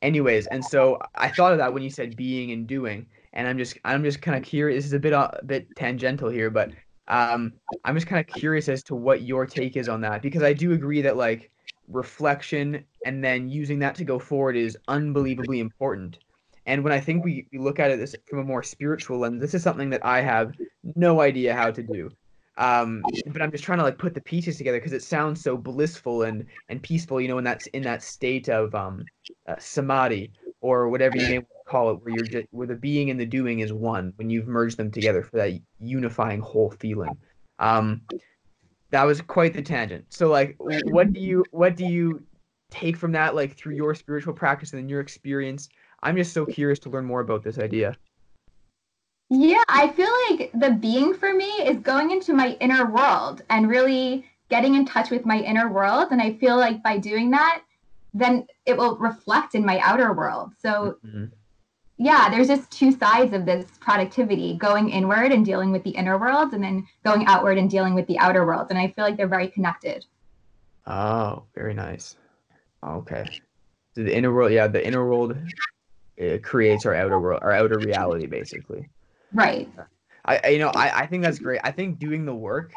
anyways, 0.02 0.46
and 0.48 0.64
so 0.64 0.98
I 1.14 1.28
thought 1.28 1.52
of 1.52 1.58
that 1.58 1.72
when 1.72 1.82
you 1.82 1.90
said 1.90 2.16
being 2.16 2.52
and 2.52 2.66
doing 2.66 3.06
and 3.34 3.46
I'm 3.46 3.58
just 3.58 3.76
I'm 3.84 4.02
just 4.02 4.22
kind 4.22 4.36
of 4.36 4.42
curious. 4.42 4.78
This 4.78 4.86
is 4.86 4.92
a 4.94 4.98
bit 4.98 5.12
uh, 5.12 5.30
a 5.34 5.44
bit 5.44 5.68
tangential 5.76 6.30
here, 6.30 6.50
but 6.50 6.70
um, 7.08 7.52
I'm 7.84 7.94
just 7.94 8.06
kind 8.06 8.26
of 8.26 8.34
curious 8.34 8.68
as 8.68 8.82
to 8.84 8.94
what 8.94 9.22
your 9.22 9.44
take 9.44 9.76
is 9.76 9.88
on 9.88 10.00
that 10.00 10.22
because 10.22 10.42
I 10.42 10.52
do 10.52 10.72
agree 10.72 11.02
that 11.02 11.16
like 11.16 11.50
reflection 11.88 12.82
and 13.04 13.22
then 13.22 13.48
using 13.48 13.78
that 13.80 13.94
to 13.96 14.04
go 14.04 14.18
forward 14.18 14.56
is 14.56 14.78
unbelievably 14.88 15.60
important. 15.60 16.18
And 16.66 16.82
when 16.82 16.94
I 16.94 17.00
think 17.00 17.22
we, 17.22 17.46
we 17.52 17.58
look 17.58 17.78
at 17.78 17.90
it 17.90 17.98
this 17.98 18.16
from 18.26 18.38
a 18.38 18.44
more 18.44 18.62
spiritual 18.62 19.18
lens, 19.18 19.38
this 19.38 19.52
is 19.52 19.62
something 19.62 19.90
that 19.90 20.04
I 20.04 20.22
have 20.22 20.54
no 20.96 21.20
idea 21.20 21.54
how 21.54 21.70
to 21.70 21.82
do. 21.82 22.10
Um, 22.56 23.02
but 23.26 23.42
I'm 23.42 23.50
just 23.50 23.64
trying 23.64 23.78
to 23.78 23.84
like 23.84 23.98
put 23.98 24.14
the 24.14 24.22
pieces 24.22 24.56
together 24.56 24.78
because 24.78 24.92
it 24.92 25.02
sounds 25.02 25.42
so 25.42 25.56
blissful 25.56 26.22
and 26.22 26.46
and 26.68 26.80
peaceful, 26.82 27.20
you 27.20 27.26
know, 27.28 27.36
in 27.38 27.44
that 27.44 27.66
in 27.74 27.82
that 27.82 28.02
state 28.02 28.48
of 28.48 28.74
um, 28.74 29.04
uh, 29.48 29.56
samadhi 29.58 30.30
or 30.64 30.88
whatever 30.88 31.18
you 31.18 31.28
may 31.28 31.46
call 31.66 31.90
it, 31.90 32.02
where 32.02 32.14
you're 32.14 32.24
just 32.24 32.46
where 32.50 32.66
the 32.66 32.74
being 32.74 33.10
and 33.10 33.20
the 33.20 33.26
doing 33.26 33.60
is 33.60 33.70
one 33.70 34.14
when 34.16 34.30
you've 34.30 34.48
merged 34.48 34.78
them 34.78 34.90
together 34.90 35.22
for 35.22 35.36
that 35.36 35.52
unifying 35.78 36.40
whole 36.40 36.70
feeling. 36.70 37.14
Um, 37.58 38.00
that 38.90 39.04
was 39.04 39.20
quite 39.20 39.52
the 39.52 39.60
tangent. 39.60 40.06
So 40.08 40.28
like, 40.28 40.56
what 40.58 41.12
do 41.12 41.20
you 41.20 41.44
what 41.50 41.76
do 41.76 41.84
you 41.84 42.22
take 42.70 42.96
from 42.96 43.12
that 43.12 43.34
like 43.34 43.58
through 43.58 43.74
your 43.74 43.94
spiritual 43.94 44.32
practice 44.32 44.72
and 44.72 44.88
your 44.88 45.00
experience? 45.00 45.68
I'm 46.02 46.16
just 46.16 46.32
so 46.32 46.46
curious 46.46 46.78
to 46.80 46.88
learn 46.88 47.04
more 47.04 47.20
about 47.20 47.44
this 47.44 47.58
idea. 47.58 47.94
Yeah, 49.28 49.62
I 49.68 49.88
feel 49.88 50.12
like 50.30 50.50
the 50.54 50.70
being 50.70 51.12
for 51.12 51.34
me 51.34 51.44
is 51.44 51.76
going 51.78 52.10
into 52.10 52.32
my 52.32 52.56
inner 52.60 52.90
world 52.90 53.42
and 53.50 53.68
really 53.68 54.24
getting 54.48 54.76
in 54.76 54.86
touch 54.86 55.10
with 55.10 55.26
my 55.26 55.40
inner 55.40 55.70
world. 55.70 56.08
And 56.10 56.22
I 56.22 56.34
feel 56.34 56.56
like 56.56 56.82
by 56.82 56.96
doing 56.96 57.30
that, 57.32 57.62
then 58.14 58.46
it 58.64 58.76
will 58.76 58.96
reflect 58.96 59.54
in 59.54 59.66
my 59.66 59.78
outer 59.80 60.12
world. 60.12 60.52
So 60.60 60.96
mm-hmm 61.04 61.26
yeah, 61.96 62.28
there's 62.28 62.48
just 62.48 62.70
two 62.70 62.90
sides 62.90 63.32
of 63.32 63.46
this 63.46 63.66
productivity 63.80 64.56
going 64.56 64.90
inward 64.90 65.30
and 65.30 65.44
dealing 65.44 65.70
with 65.70 65.84
the 65.84 65.90
inner 65.90 66.18
world, 66.18 66.52
and 66.52 66.62
then 66.62 66.86
going 67.04 67.24
outward 67.26 67.56
and 67.56 67.70
dealing 67.70 67.94
with 67.94 68.06
the 68.06 68.18
outer 68.18 68.44
world. 68.44 68.66
And 68.70 68.78
I 68.78 68.88
feel 68.88 69.04
like 69.04 69.16
they're 69.16 69.28
very 69.28 69.48
connected. 69.48 70.04
Oh, 70.86 71.44
very 71.54 71.72
nice. 71.72 72.16
Okay. 72.82 73.24
So 73.94 74.02
the 74.02 74.14
inner 74.14 74.34
world, 74.34 74.52
yeah, 74.52 74.66
the 74.66 74.84
inner 74.84 75.08
world 75.08 75.36
it 76.16 76.42
creates 76.42 76.84
our 76.84 76.94
outer 76.94 77.20
world, 77.20 77.40
our 77.42 77.52
outer 77.52 77.78
reality, 77.78 78.26
basically. 78.26 78.88
Right. 79.32 79.68
I, 80.24 80.48
you 80.48 80.58
know, 80.58 80.70
I, 80.70 81.00
I 81.00 81.06
think 81.06 81.22
that's 81.22 81.38
great. 81.38 81.60
I 81.64 81.70
think 81.70 81.98
doing 81.98 82.24
the 82.24 82.34
work, 82.34 82.72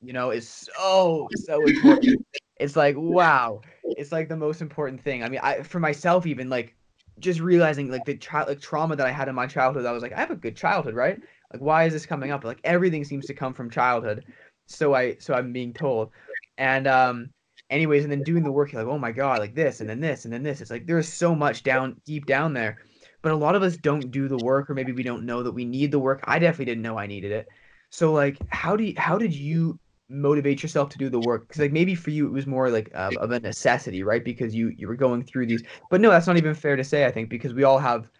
you 0.00 0.12
know, 0.12 0.30
is 0.30 0.48
so, 0.48 1.28
so 1.34 1.64
important. 1.66 2.24
It's 2.62 2.76
like, 2.76 2.96
wow. 2.96 3.60
It's 3.84 4.12
like 4.12 4.28
the 4.28 4.36
most 4.36 4.62
important 4.62 5.02
thing. 5.02 5.22
I 5.22 5.28
mean, 5.28 5.40
I, 5.42 5.62
for 5.62 5.80
myself, 5.80 6.26
even 6.26 6.48
like, 6.48 6.74
just 7.18 7.40
realizing 7.40 7.90
like 7.90 8.04
the 8.06 8.16
child 8.16 8.48
like 8.48 8.60
trauma 8.60 8.96
that 8.96 9.06
I 9.06 9.10
had 9.10 9.28
in 9.28 9.34
my 9.34 9.46
childhood, 9.46 9.84
I 9.84 9.92
was 9.92 10.02
like, 10.02 10.12
I 10.12 10.20
have 10.20 10.30
a 10.30 10.36
good 10.36 10.56
childhood, 10.56 10.94
right? 10.94 11.20
Like, 11.52 11.60
why 11.60 11.84
is 11.84 11.92
this 11.92 12.06
coming 12.06 12.30
up? 12.30 12.42
Like 12.42 12.60
everything 12.64 13.04
seems 13.04 13.26
to 13.26 13.34
come 13.34 13.52
from 13.52 13.70
childhood. 13.70 14.24
So 14.66 14.94
I 14.94 15.16
so 15.18 15.34
I'm 15.34 15.52
being 15.52 15.74
told. 15.74 16.10
And 16.56 16.86
um 16.86 17.30
anyways, 17.68 18.04
and 18.04 18.10
then 18.10 18.22
doing 18.22 18.42
the 18.42 18.50
work, 18.50 18.72
you're 18.72 18.82
like, 18.82 18.92
oh 18.92 18.98
my 18.98 19.12
god, 19.12 19.40
like 19.40 19.54
this 19.54 19.80
and 19.80 19.90
then 19.90 20.00
this 20.00 20.24
and 20.24 20.32
then 20.32 20.42
this. 20.42 20.60
It's 20.60 20.70
like 20.70 20.86
there's 20.86 21.06
so 21.06 21.34
much 21.34 21.62
down 21.62 22.00
deep 22.06 22.26
down 22.26 22.54
there. 22.54 22.78
But 23.20 23.32
a 23.32 23.36
lot 23.36 23.54
of 23.54 23.62
us 23.62 23.76
don't 23.76 24.10
do 24.10 24.26
the 24.26 24.38
work, 24.38 24.70
or 24.70 24.74
maybe 24.74 24.92
we 24.92 25.02
don't 25.02 25.26
know 25.26 25.42
that 25.42 25.52
we 25.52 25.64
need 25.64 25.92
the 25.92 25.98
work. 25.98 26.24
I 26.24 26.38
definitely 26.38 26.64
didn't 26.64 26.82
know 26.82 26.98
I 26.98 27.06
needed 27.06 27.30
it. 27.30 27.46
So 27.90 28.12
like, 28.12 28.38
how 28.48 28.74
do 28.74 28.84
you, 28.84 28.94
how 28.96 29.18
did 29.18 29.34
you 29.34 29.78
motivate 30.12 30.62
yourself 30.62 30.90
to 30.90 30.98
do 30.98 31.08
the 31.08 31.18
work 31.18 31.48
because 31.48 31.60
like 31.60 31.72
maybe 31.72 31.94
for 31.94 32.10
you 32.10 32.26
it 32.26 32.32
was 32.32 32.46
more 32.46 32.70
like 32.70 32.90
uh, 32.94 33.12
of 33.16 33.30
a 33.30 33.40
necessity 33.40 34.02
right 34.02 34.24
because 34.24 34.54
you 34.54 34.68
you 34.76 34.86
were 34.86 34.94
going 34.94 35.22
through 35.22 35.46
these 35.46 35.62
but 35.90 36.00
no 36.00 36.10
that's 36.10 36.26
not 36.26 36.36
even 36.36 36.54
fair 36.54 36.76
to 36.76 36.84
say 36.84 37.06
i 37.06 37.10
think 37.10 37.30
because 37.30 37.54
we 37.54 37.64
all 37.64 37.78
have 37.78 38.10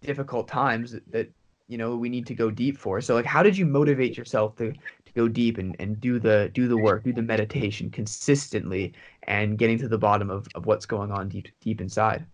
difficult 0.00 0.48
times 0.48 0.92
that, 0.92 1.12
that 1.12 1.30
you 1.68 1.76
know 1.76 1.94
we 1.94 2.08
need 2.08 2.26
to 2.26 2.34
go 2.34 2.50
deep 2.50 2.78
for 2.78 3.00
so 3.00 3.14
like 3.14 3.26
how 3.26 3.42
did 3.42 3.56
you 3.56 3.66
motivate 3.66 4.16
yourself 4.16 4.56
to 4.56 4.72
to 4.72 5.12
go 5.14 5.28
deep 5.28 5.58
and, 5.58 5.76
and 5.78 6.00
do 6.00 6.18
the 6.18 6.50
do 6.54 6.66
the 6.66 6.76
work 6.76 7.04
do 7.04 7.12
the 7.12 7.22
meditation 7.22 7.90
consistently 7.90 8.94
and 9.24 9.58
getting 9.58 9.78
to 9.78 9.88
the 9.88 9.98
bottom 9.98 10.30
of, 10.30 10.48
of 10.54 10.64
what's 10.64 10.86
going 10.86 11.12
on 11.12 11.28
deep 11.28 11.48
deep 11.60 11.80
inside 11.80 12.26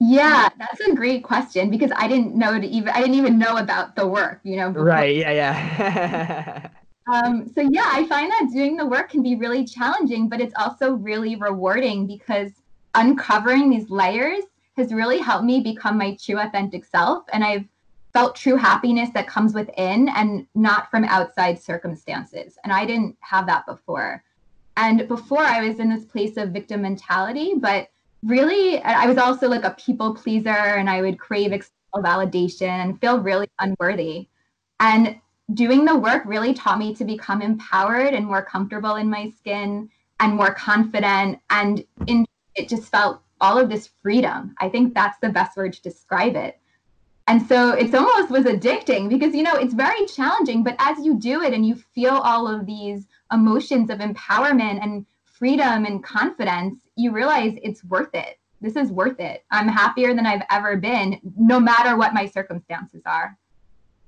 yeah, 0.00 0.50
that's 0.58 0.80
a 0.80 0.94
great 0.94 1.22
question 1.22 1.70
because 1.70 1.90
I 1.96 2.08
didn't 2.08 2.34
know 2.34 2.60
to 2.60 2.66
even 2.66 2.88
I 2.90 3.00
didn't 3.00 3.14
even 3.14 3.38
know 3.38 3.56
about 3.56 3.96
the 3.96 4.06
work, 4.06 4.40
you 4.42 4.56
know. 4.56 4.68
Before. 4.68 4.84
Right. 4.84 5.16
Yeah. 5.16 5.30
Yeah. 5.30 6.68
Um, 7.12 7.50
so 7.54 7.60
yeah, 7.60 7.90
I 7.92 8.06
find 8.06 8.30
that 8.30 8.50
doing 8.52 8.76
the 8.76 8.86
work 8.86 9.10
can 9.10 9.22
be 9.22 9.36
really 9.36 9.64
challenging, 9.64 10.28
but 10.28 10.40
it's 10.40 10.54
also 10.58 10.92
really 10.92 11.36
rewarding 11.36 12.06
because 12.06 12.52
uncovering 12.94 13.70
these 13.70 13.90
layers 13.90 14.44
has 14.76 14.92
really 14.92 15.18
helped 15.18 15.44
me 15.44 15.60
become 15.60 15.98
my 15.98 16.16
true 16.20 16.38
authentic 16.38 16.84
self. 16.84 17.24
And 17.32 17.44
I've 17.44 17.64
felt 18.12 18.36
true 18.36 18.56
happiness 18.56 19.10
that 19.12 19.26
comes 19.26 19.54
within 19.54 20.08
and 20.08 20.46
not 20.54 20.90
from 20.90 21.04
outside 21.04 21.60
circumstances. 21.60 22.56
And 22.64 22.72
I 22.72 22.86
didn't 22.86 23.16
have 23.20 23.46
that 23.46 23.66
before. 23.66 24.22
And 24.76 25.06
before 25.08 25.42
I 25.42 25.66
was 25.66 25.78
in 25.78 25.90
this 25.90 26.04
place 26.04 26.36
of 26.36 26.50
victim 26.50 26.82
mentality, 26.82 27.54
but 27.56 27.88
really 28.22 28.80
I 28.82 29.06
was 29.06 29.18
also 29.18 29.48
like 29.48 29.64
a 29.64 29.76
people 29.78 30.14
pleaser 30.14 30.48
and 30.48 30.88
I 30.88 31.02
would 31.02 31.18
crave 31.18 31.52
external 31.52 32.02
validation 32.02 32.68
and 32.68 33.00
feel 33.00 33.20
really 33.20 33.48
unworthy. 33.58 34.28
And 34.80 35.20
doing 35.52 35.84
the 35.84 35.96
work 35.96 36.22
really 36.24 36.54
taught 36.54 36.78
me 36.78 36.94
to 36.94 37.04
become 37.04 37.42
empowered 37.42 38.14
and 38.14 38.26
more 38.26 38.42
comfortable 38.42 38.96
in 38.96 39.10
my 39.10 39.30
skin 39.38 39.90
and 40.20 40.34
more 40.34 40.54
confident. 40.54 41.38
And 41.50 41.84
in 42.06 42.24
it 42.54 42.68
just 42.68 42.90
felt 42.90 43.20
all 43.40 43.58
of 43.58 43.68
this 43.68 43.90
freedom. 44.02 44.54
I 44.58 44.68
think 44.68 44.94
that's 44.94 45.18
the 45.18 45.28
best 45.28 45.56
word 45.56 45.72
to 45.74 45.82
describe 45.82 46.36
it. 46.36 46.58
And 47.26 47.46
so 47.46 47.72
it's 47.72 47.94
almost 47.94 48.30
was 48.30 48.44
addicting 48.44 49.08
because 49.08 49.34
you 49.34 49.42
know 49.42 49.54
it's 49.54 49.74
very 49.74 50.04
challenging 50.06 50.62
but 50.62 50.76
as 50.78 51.04
you 51.04 51.18
do 51.18 51.42
it 51.42 51.54
and 51.54 51.66
you 51.66 51.74
feel 51.74 52.12
all 52.12 52.46
of 52.46 52.66
these 52.66 53.06
emotions 53.32 53.88
of 53.88 53.98
empowerment 53.98 54.82
and 54.82 55.06
freedom 55.24 55.86
and 55.86 56.04
confidence 56.04 56.78
you 56.96 57.12
realize 57.12 57.54
it's 57.62 57.82
worth 57.84 58.14
it. 58.14 58.38
This 58.60 58.76
is 58.76 58.92
worth 58.92 59.20
it. 59.20 59.44
I'm 59.50 59.68
happier 59.68 60.14
than 60.14 60.26
i've 60.26 60.44
ever 60.50 60.76
been 60.76 61.18
no 61.36 61.58
matter 61.58 61.96
what 61.96 62.14
my 62.14 62.26
circumstances 62.26 63.02
are 63.06 63.36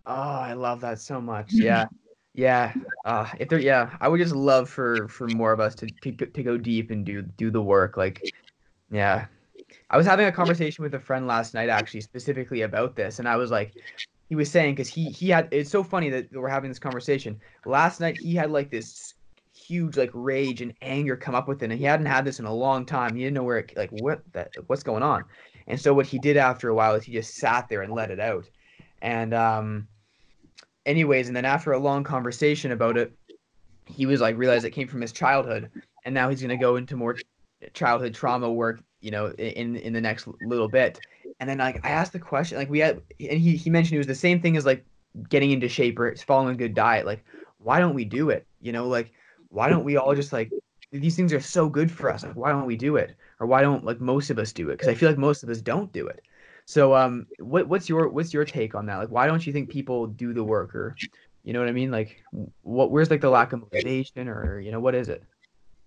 Oh, 0.07 0.12
I 0.12 0.53
love 0.55 0.81
that 0.81 1.01
so 1.01 1.21
much. 1.21 1.51
Yeah. 1.53 1.87
Yeah. 2.35 2.75
Uh, 3.07 3.27
if 3.38 3.49
there, 3.49 3.59
yeah, 3.59 3.97
I 4.01 4.09
would 4.09 4.21
just 4.21 4.35
love 4.35 4.69
for 4.69 5.09
for 5.09 5.27
more 5.27 5.53
of 5.53 5.61
us 5.61 5.75
to, 5.77 5.87
to 6.03 6.12
to 6.12 6.42
go 6.42 6.59
deep 6.59 6.90
and 6.90 7.05
do 7.05 7.23
do 7.23 7.51
the 7.51 7.62
work. 7.62 7.97
Like, 7.97 8.31
yeah. 8.90 9.27
I 9.88 9.97
was 9.97 10.07
having 10.07 10.27
a 10.27 10.33
conversation 10.33 10.85
with 10.85 10.95
a 10.95 11.01
friend 11.01 11.27
last 11.27 11.55
night, 11.55 11.71
actually, 11.71 12.03
specifically 12.03 12.62
about 12.62 12.95
this, 12.95 13.19
and 13.19 13.27
I 13.27 13.37
was 13.37 13.51
like, 13.51 13.73
he 14.29 14.35
was 14.37 14.51
saying 14.51 14.75
because 14.75 14.88
he 14.88 15.11
he 15.11 15.31
had. 15.31 15.49
It's 15.51 15.71
so 15.71 15.83
funny 15.83 16.11
that 16.11 16.31
we're 16.31 16.49
having 16.49 16.71
this 16.71 16.79
conversation. 16.79 17.40
Last 17.64 18.01
night 18.01 18.19
he 18.21 18.35
had 18.35 18.51
like 18.51 18.71
this 18.71 19.14
huge 19.55 19.97
like 19.97 20.11
rage 20.12 20.61
and 20.61 20.75
anger 20.83 21.16
come 21.16 21.35
up 21.35 21.49
within, 21.49 21.71
and 21.71 21.81
he 21.81 21.87
hadn't 21.87 22.07
had 22.07 22.25
this 22.25 22.38
in 22.38 22.45
a 22.45 22.55
long 22.55 22.85
time. 22.85 23.14
He 23.14 23.23
didn't 23.23 23.35
know 23.35 23.45
where 23.45 23.59
it, 23.59 23.73
like 23.77 23.90
what 23.90 24.21
that 24.33 24.51
what's 24.66 24.83
going 24.83 25.03
on, 25.03 25.25
and 25.69 25.81
so 25.81 25.95
what 25.95 26.07
he 26.07 26.19
did 26.19 26.37
after 26.37 26.69
a 26.69 26.75
while 26.75 26.95
is 26.95 27.05
he 27.05 27.12
just 27.12 27.37
sat 27.37 27.69
there 27.69 27.83
and 27.83 27.92
let 27.92 28.11
it 28.11 28.21
out, 28.21 28.45
and 29.01 29.33
um, 29.33 29.88
anyways, 30.87 31.27
and 31.29 31.37
then 31.37 31.44
after 31.44 31.72
a 31.72 31.79
long 31.79 32.05
conversation 32.05 32.72
about 32.72 32.96
it, 32.96 33.12
he 33.85 34.07
was 34.07 34.20
like 34.20 34.38
realized 34.38 34.64
it 34.64 34.70
came 34.70 34.88
from 34.88 35.01
his 35.03 35.12
childhood, 35.12 35.70
and 36.05 36.14
now 36.14 36.31
he's 36.31 36.40
gonna 36.40 36.57
go 36.57 36.77
into 36.77 36.96
more 36.96 37.16
childhood 37.75 38.14
trauma 38.14 38.51
work, 38.51 38.81
you 39.01 39.11
know, 39.11 39.31
in 39.33 39.77
in 39.77 39.92
the 39.92 40.01
next 40.01 40.27
little 40.40 40.68
bit. 40.68 40.99
And 41.40 41.51
then 41.51 41.59
like 41.59 41.85
I 41.85 41.90
asked 41.90 42.12
the 42.12 42.18
question, 42.18 42.57
like 42.57 42.70
we 42.70 42.79
had, 42.79 43.03
and 43.20 43.38
he 43.38 43.57
he 43.57 43.68
mentioned 43.68 43.96
it 43.96 43.99
was 43.99 44.07
the 44.07 44.14
same 44.14 44.40
thing 44.40 44.57
as 44.57 44.64
like 44.64 44.85
getting 45.29 45.51
into 45.51 45.68
shape 45.68 45.99
or 45.99 46.09
it's 46.09 46.22
following 46.22 46.55
a 46.55 46.59
good 46.59 46.75
diet. 46.75 47.07
Like, 47.07 47.25
why 47.59 47.79
don't 47.79 47.94
we 47.94 48.05
do 48.05 48.31
it? 48.31 48.46
You 48.61 48.72
know, 48.72 48.87
like 48.87 49.12
why 49.49 49.68
don't 49.68 49.85
we 49.85 49.96
all 49.96 50.14
just 50.14 50.33
like 50.33 50.51
these 50.92 51.16
things 51.16 51.33
are 51.33 51.40
so 51.40 51.68
good 51.68 51.90
for 51.90 52.11
us? 52.11 52.22
Like, 52.22 52.37
why 52.37 52.51
don't 52.51 52.66
we 52.66 52.77
do 52.77 52.96
it? 52.96 53.16
Or 53.40 53.46
why 53.46 53.62
don't 53.62 53.85
like 53.85 54.01
most 54.01 54.31
of 54.31 54.38
us 54.38 54.53
do 54.53 54.70
it? 54.70 54.75
Because 54.75 54.88
I 54.88 54.94
feel 54.94 55.09
like 55.09 55.18
most 55.18 55.42
of 55.42 55.49
us 55.51 55.61
don't 55.61 55.92
do 55.92 56.07
it. 56.07 56.22
So 56.66 56.94
um, 56.94 57.26
what 57.38 57.68
what's 57.68 57.88
your 57.88 58.09
what's 58.09 58.35
your 58.35 58.44
take 58.44 58.74
on 58.74 58.87
that? 58.87 58.96
Like, 58.98 59.09
why 59.09 59.26
don't 59.26 59.46
you 59.46 59.52
think 59.52 59.70
people 59.70 60.09
do 60.09 60.33
the 60.33 60.42
work 60.42 60.74
or 60.74 60.96
you 61.44 61.52
know 61.52 61.61
what 61.61 61.68
I 61.68 61.72
mean? 61.72 61.92
Like, 61.92 62.22
what 62.62 62.90
where's 62.90 63.09
like 63.09 63.20
the 63.20 63.31
lack 63.31 63.52
of 63.52 63.61
motivation 63.61 64.29
or 64.29 64.59
you 64.59 64.72
know 64.72 64.81
what 64.81 64.94
is 64.94 65.09
it? 65.09 65.22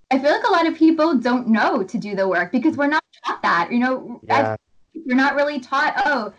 I 0.09 0.17
feel 0.17 0.31
like 0.31 0.47
a 0.47 0.51
lot 0.51 0.65
of 0.67 0.75
people 0.75 1.15
don't 1.15 1.49
know 1.49 1.83
to 1.83 1.97
do 1.97 2.15
the 2.15 2.27
work 2.27 2.51
because 2.53 2.77
we're 2.77 2.87
not 2.87 3.03
taught 3.25 3.41
that. 3.43 3.71
You 3.71 3.79
know, 3.79 4.21
yeah. 4.23 4.55
you're 4.93 5.17
not 5.17 5.35
really 5.35 5.59
taught. 5.59 6.01
Oh, 6.05 6.33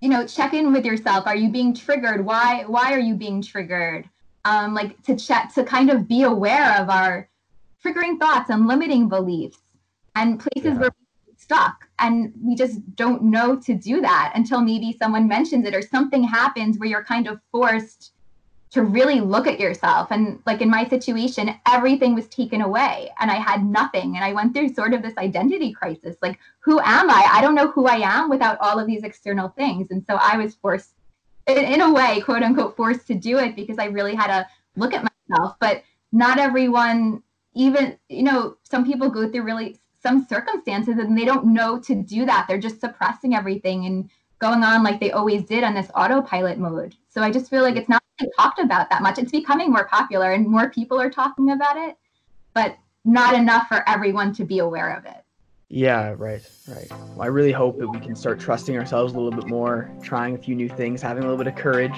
you 0.00 0.10
know, 0.10 0.26
check 0.26 0.52
in 0.52 0.70
with 0.70 0.84
yourself. 0.84 1.26
Are 1.26 1.34
you 1.34 1.48
being 1.48 1.74
triggered? 1.74 2.24
Why 2.24 2.64
why 2.66 2.92
are 2.92 3.00
you 3.00 3.14
being 3.14 3.40
triggered? 3.40 4.08
Um, 4.44 4.74
like 4.74 5.02
to 5.04 5.16
check 5.16 5.52
to 5.54 5.64
kind 5.64 5.88
of 5.88 6.06
be 6.06 6.24
aware 6.24 6.78
of 6.78 6.90
our 6.90 7.26
triggering 7.82 8.18
thoughts 8.18 8.50
and 8.50 8.66
limiting 8.66 9.08
beliefs 9.08 9.58
and 10.14 10.38
places 10.38 10.72
yeah. 10.74 10.78
where 10.78 10.90
we're 10.90 11.07
stuck. 11.48 11.88
And 11.98 12.32
we 12.42 12.54
just 12.54 12.94
don't 12.94 13.22
know 13.22 13.56
to 13.56 13.74
do 13.74 14.02
that 14.02 14.32
until 14.34 14.60
maybe 14.60 14.96
someone 15.00 15.26
mentions 15.26 15.66
it 15.66 15.74
or 15.74 15.80
something 15.80 16.22
happens 16.22 16.78
where 16.78 16.88
you're 16.88 17.04
kind 17.04 17.26
of 17.26 17.40
forced 17.50 18.12
to 18.70 18.82
really 18.82 19.20
look 19.20 19.46
at 19.46 19.58
yourself. 19.58 20.08
And 20.10 20.40
like 20.44 20.60
in 20.60 20.68
my 20.68 20.86
situation, 20.86 21.54
everything 21.66 22.14
was 22.14 22.28
taken 22.28 22.60
away 22.60 23.10
and 23.18 23.30
I 23.30 23.36
had 23.36 23.64
nothing. 23.64 24.16
And 24.16 24.24
I 24.24 24.34
went 24.34 24.54
through 24.54 24.74
sort 24.74 24.92
of 24.92 25.00
this 25.02 25.16
identity 25.16 25.72
crisis 25.72 26.16
like, 26.20 26.38
who 26.60 26.78
am 26.80 27.08
I? 27.08 27.26
I 27.32 27.40
don't 27.40 27.54
know 27.54 27.70
who 27.70 27.86
I 27.86 27.96
am 27.96 28.28
without 28.28 28.58
all 28.60 28.78
of 28.78 28.86
these 28.86 29.04
external 29.04 29.48
things. 29.48 29.88
And 29.90 30.04
so 30.06 30.18
I 30.20 30.36
was 30.36 30.54
forced, 30.54 30.92
in 31.46 31.80
a 31.80 31.90
way, 31.90 32.20
quote 32.20 32.42
unquote, 32.42 32.76
forced 32.76 33.06
to 33.06 33.14
do 33.14 33.38
it 33.38 33.56
because 33.56 33.78
I 33.78 33.86
really 33.86 34.14
had 34.14 34.26
to 34.26 34.46
look 34.76 34.92
at 34.92 35.08
myself. 35.30 35.56
But 35.60 35.82
not 36.12 36.38
everyone, 36.38 37.22
even, 37.54 37.98
you 38.10 38.22
know, 38.22 38.58
some 38.64 38.84
people 38.84 39.08
go 39.08 39.30
through 39.30 39.44
really 39.44 39.78
some 40.00 40.26
circumstances 40.26 40.98
and 40.98 41.16
they 41.16 41.24
don't 41.24 41.46
know 41.46 41.78
to 41.80 41.94
do 41.94 42.24
that. 42.26 42.46
They're 42.48 42.58
just 42.58 42.80
suppressing 42.80 43.34
everything 43.34 43.86
and 43.86 44.10
going 44.38 44.62
on 44.62 44.84
like 44.84 45.00
they 45.00 45.10
always 45.10 45.44
did 45.44 45.64
on 45.64 45.74
this 45.74 45.90
autopilot 45.94 46.58
mode. 46.58 46.94
So 47.08 47.22
I 47.22 47.30
just 47.30 47.50
feel 47.50 47.62
like 47.62 47.76
it's 47.76 47.88
not 47.88 48.02
talked 48.36 48.58
about 48.58 48.90
that 48.90 49.02
much. 49.02 49.18
It's 49.18 49.32
becoming 49.32 49.70
more 49.70 49.86
popular 49.86 50.32
and 50.32 50.46
more 50.46 50.70
people 50.70 51.00
are 51.00 51.10
talking 51.10 51.50
about 51.50 51.76
it, 51.76 51.96
but 52.54 52.76
not 53.04 53.34
enough 53.34 53.68
for 53.68 53.88
everyone 53.88 54.32
to 54.34 54.44
be 54.44 54.58
aware 54.58 54.96
of 54.96 55.04
it. 55.04 55.24
Yeah, 55.68 56.14
right, 56.16 56.42
right. 56.66 56.90
Well, 56.90 57.22
I 57.22 57.26
really 57.26 57.52
hope 57.52 57.78
that 57.78 57.88
we 57.88 58.00
can 58.00 58.16
start 58.16 58.40
trusting 58.40 58.76
ourselves 58.76 59.12
a 59.12 59.20
little 59.20 59.38
bit 59.38 59.48
more, 59.48 59.90
trying 60.02 60.34
a 60.34 60.38
few 60.38 60.54
new 60.54 60.68
things, 60.68 61.02
having 61.02 61.24
a 61.24 61.26
little 61.26 61.42
bit 61.42 61.46
of 61.46 61.56
courage. 61.56 61.96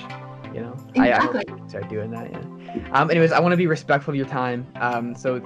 You 0.53 0.63
know, 0.63 0.77
exactly. 0.95 1.43
I, 1.49 1.53
I 1.53 1.69
start 1.69 1.89
doing 1.89 2.11
that. 2.11 2.33
Yeah. 2.33 2.60
Um. 2.93 3.11
Anyways, 3.11 3.33
I 3.33 3.41
want 3.41 3.53
to 3.53 3.57
be 3.57 3.67
respectful 3.67 4.13
of 4.13 4.17
your 4.17 4.27
time. 4.27 4.67
Um. 4.77 5.15
So 5.15 5.41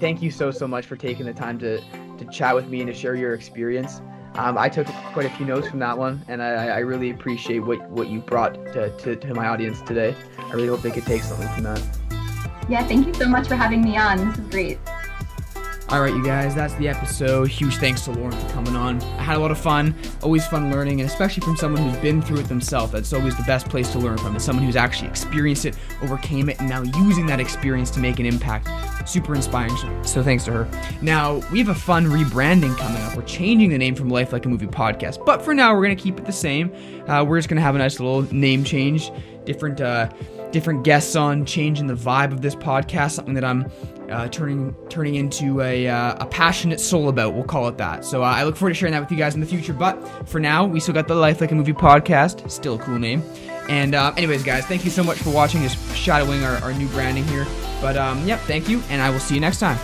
thank 0.00 0.22
you 0.22 0.30
so 0.30 0.50
so 0.50 0.66
much 0.66 0.86
for 0.86 0.96
taking 0.96 1.26
the 1.26 1.34
time 1.34 1.58
to 1.60 1.80
to 2.18 2.24
chat 2.26 2.54
with 2.54 2.68
me 2.68 2.80
and 2.80 2.88
to 2.88 2.94
share 2.94 3.14
your 3.14 3.34
experience. 3.34 4.00
Um, 4.34 4.56
I 4.56 4.68
took 4.68 4.86
quite 5.12 5.26
a 5.26 5.30
few 5.30 5.46
notes 5.46 5.68
from 5.68 5.80
that 5.80 5.98
one, 5.98 6.22
and 6.28 6.42
I, 6.42 6.68
I 6.68 6.78
really 6.78 7.10
appreciate 7.10 7.60
what, 7.60 7.80
what 7.90 8.08
you 8.08 8.20
brought 8.20 8.54
to, 8.72 8.96
to, 8.98 9.16
to 9.16 9.34
my 9.34 9.48
audience 9.48 9.80
today. 9.82 10.14
I 10.38 10.52
really 10.52 10.68
hope 10.68 10.80
they 10.82 10.92
could 10.92 11.06
take 11.06 11.22
something 11.22 11.48
from 11.48 11.64
that. 11.64 11.82
Yeah, 12.68 12.86
thank 12.86 13.06
you 13.06 13.14
so 13.14 13.26
much 13.26 13.48
for 13.48 13.56
having 13.56 13.82
me 13.82 13.96
on. 13.96 14.28
This 14.28 14.38
is 14.38 14.50
great. 14.50 14.78
All 15.90 16.02
right, 16.02 16.12
you 16.12 16.22
guys, 16.22 16.54
that's 16.54 16.74
the 16.74 16.86
episode. 16.86 17.48
Huge 17.48 17.76
thanks 17.76 18.02
to 18.02 18.10
Lauren 18.10 18.32
for 18.32 18.48
coming 18.50 18.76
on. 18.76 19.00
I 19.00 19.22
had 19.22 19.38
a 19.38 19.40
lot 19.40 19.50
of 19.50 19.56
fun. 19.56 19.94
Always 20.22 20.46
fun 20.46 20.70
learning, 20.70 21.00
and 21.00 21.08
especially 21.08 21.40
from 21.40 21.56
someone 21.56 21.82
who's 21.82 21.96
been 22.02 22.20
through 22.20 22.40
it 22.40 22.46
themselves. 22.46 22.92
That's 22.92 23.14
always 23.14 23.34
the 23.38 23.42
best 23.44 23.70
place 23.70 23.90
to 23.92 23.98
learn 23.98 24.18
from, 24.18 24.36
is 24.36 24.44
someone 24.44 24.66
who's 24.66 24.76
actually 24.76 25.08
experienced 25.08 25.64
it, 25.64 25.78
overcame 26.02 26.50
it, 26.50 26.60
and 26.60 26.68
now 26.68 26.82
using 26.82 27.24
that 27.28 27.40
experience 27.40 27.90
to 27.92 28.00
make 28.00 28.18
an 28.18 28.26
impact. 28.26 28.68
Super 29.08 29.34
inspiring. 29.34 29.74
So 30.04 30.22
thanks 30.22 30.44
to 30.44 30.52
her. 30.52 30.70
Now, 31.00 31.36
we 31.50 31.58
have 31.58 31.70
a 31.70 31.74
fun 31.74 32.04
rebranding 32.04 32.76
coming 32.76 33.00
up. 33.00 33.16
We're 33.16 33.22
changing 33.22 33.70
the 33.70 33.78
name 33.78 33.94
from 33.94 34.10
Life 34.10 34.30
Like 34.30 34.44
a 34.44 34.48
Movie 34.50 34.66
podcast, 34.66 35.24
but 35.24 35.40
for 35.40 35.54
now, 35.54 35.74
we're 35.74 35.84
going 35.84 35.96
to 35.96 36.02
keep 36.02 36.18
it 36.18 36.26
the 36.26 36.32
same. 36.32 36.70
Uh, 37.08 37.24
we're 37.24 37.38
just 37.38 37.48
going 37.48 37.56
to 37.56 37.62
have 37.62 37.76
a 37.76 37.78
nice 37.78 37.98
little 37.98 38.30
name 38.34 38.62
change, 38.62 39.10
different. 39.46 39.80
Uh, 39.80 40.10
different 40.50 40.84
guests 40.84 41.16
on, 41.16 41.44
changing 41.44 41.86
the 41.86 41.94
vibe 41.94 42.32
of 42.32 42.42
this 42.42 42.54
podcast, 42.54 43.12
something 43.12 43.34
that 43.34 43.44
I'm 43.44 43.70
uh, 44.10 44.28
turning 44.28 44.74
turning 44.88 45.16
into 45.16 45.60
a, 45.60 45.86
uh, 45.88 46.16
a 46.20 46.26
passionate 46.26 46.80
soul 46.80 47.08
about. 47.08 47.34
We'll 47.34 47.44
call 47.44 47.68
it 47.68 47.76
that. 47.78 48.04
So 48.04 48.22
uh, 48.22 48.26
I 48.26 48.44
look 48.44 48.56
forward 48.56 48.70
to 48.70 48.74
sharing 48.74 48.92
that 48.92 49.00
with 49.00 49.10
you 49.10 49.18
guys 49.18 49.34
in 49.34 49.40
the 49.40 49.46
future. 49.46 49.72
But 49.72 50.28
for 50.28 50.40
now, 50.40 50.64
we 50.64 50.80
still 50.80 50.94
got 50.94 51.08
the 51.08 51.14
Life 51.14 51.40
Like 51.40 51.52
a 51.52 51.54
Movie 51.54 51.72
podcast. 51.72 52.50
Still 52.50 52.76
a 52.76 52.78
cool 52.78 52.98
name. 52.98 53.22
And 53.68 53.94
uh, 53.94 54.14
anyways, 54.16 54.42
guys, 54.44 54.64
thank 54.64 54.84
you 54.84 54.90
so 54.90 55.04
much 55.04 55.18
for 55.18 55.30
watching. 55.30 55.62
Just 55.62 55.94
shadowing 55.94 56.42
our, 56.42 56.56
our 56.58 56.72
new 56.72 56.88
branding 56.88 57.24
here. 57.24 57.46
But 57.80 57.96
um, 57.96 58.26
yep, 58.26 58.40
thank 58.40 58.68
you, 58.68 58.82
and 58.88 59.00
I 59.02 59.10
will 59.10 59.20
see 59.20 59.34
you 59.34 59.40
next 59.40 59.60
time. 59.60 59.78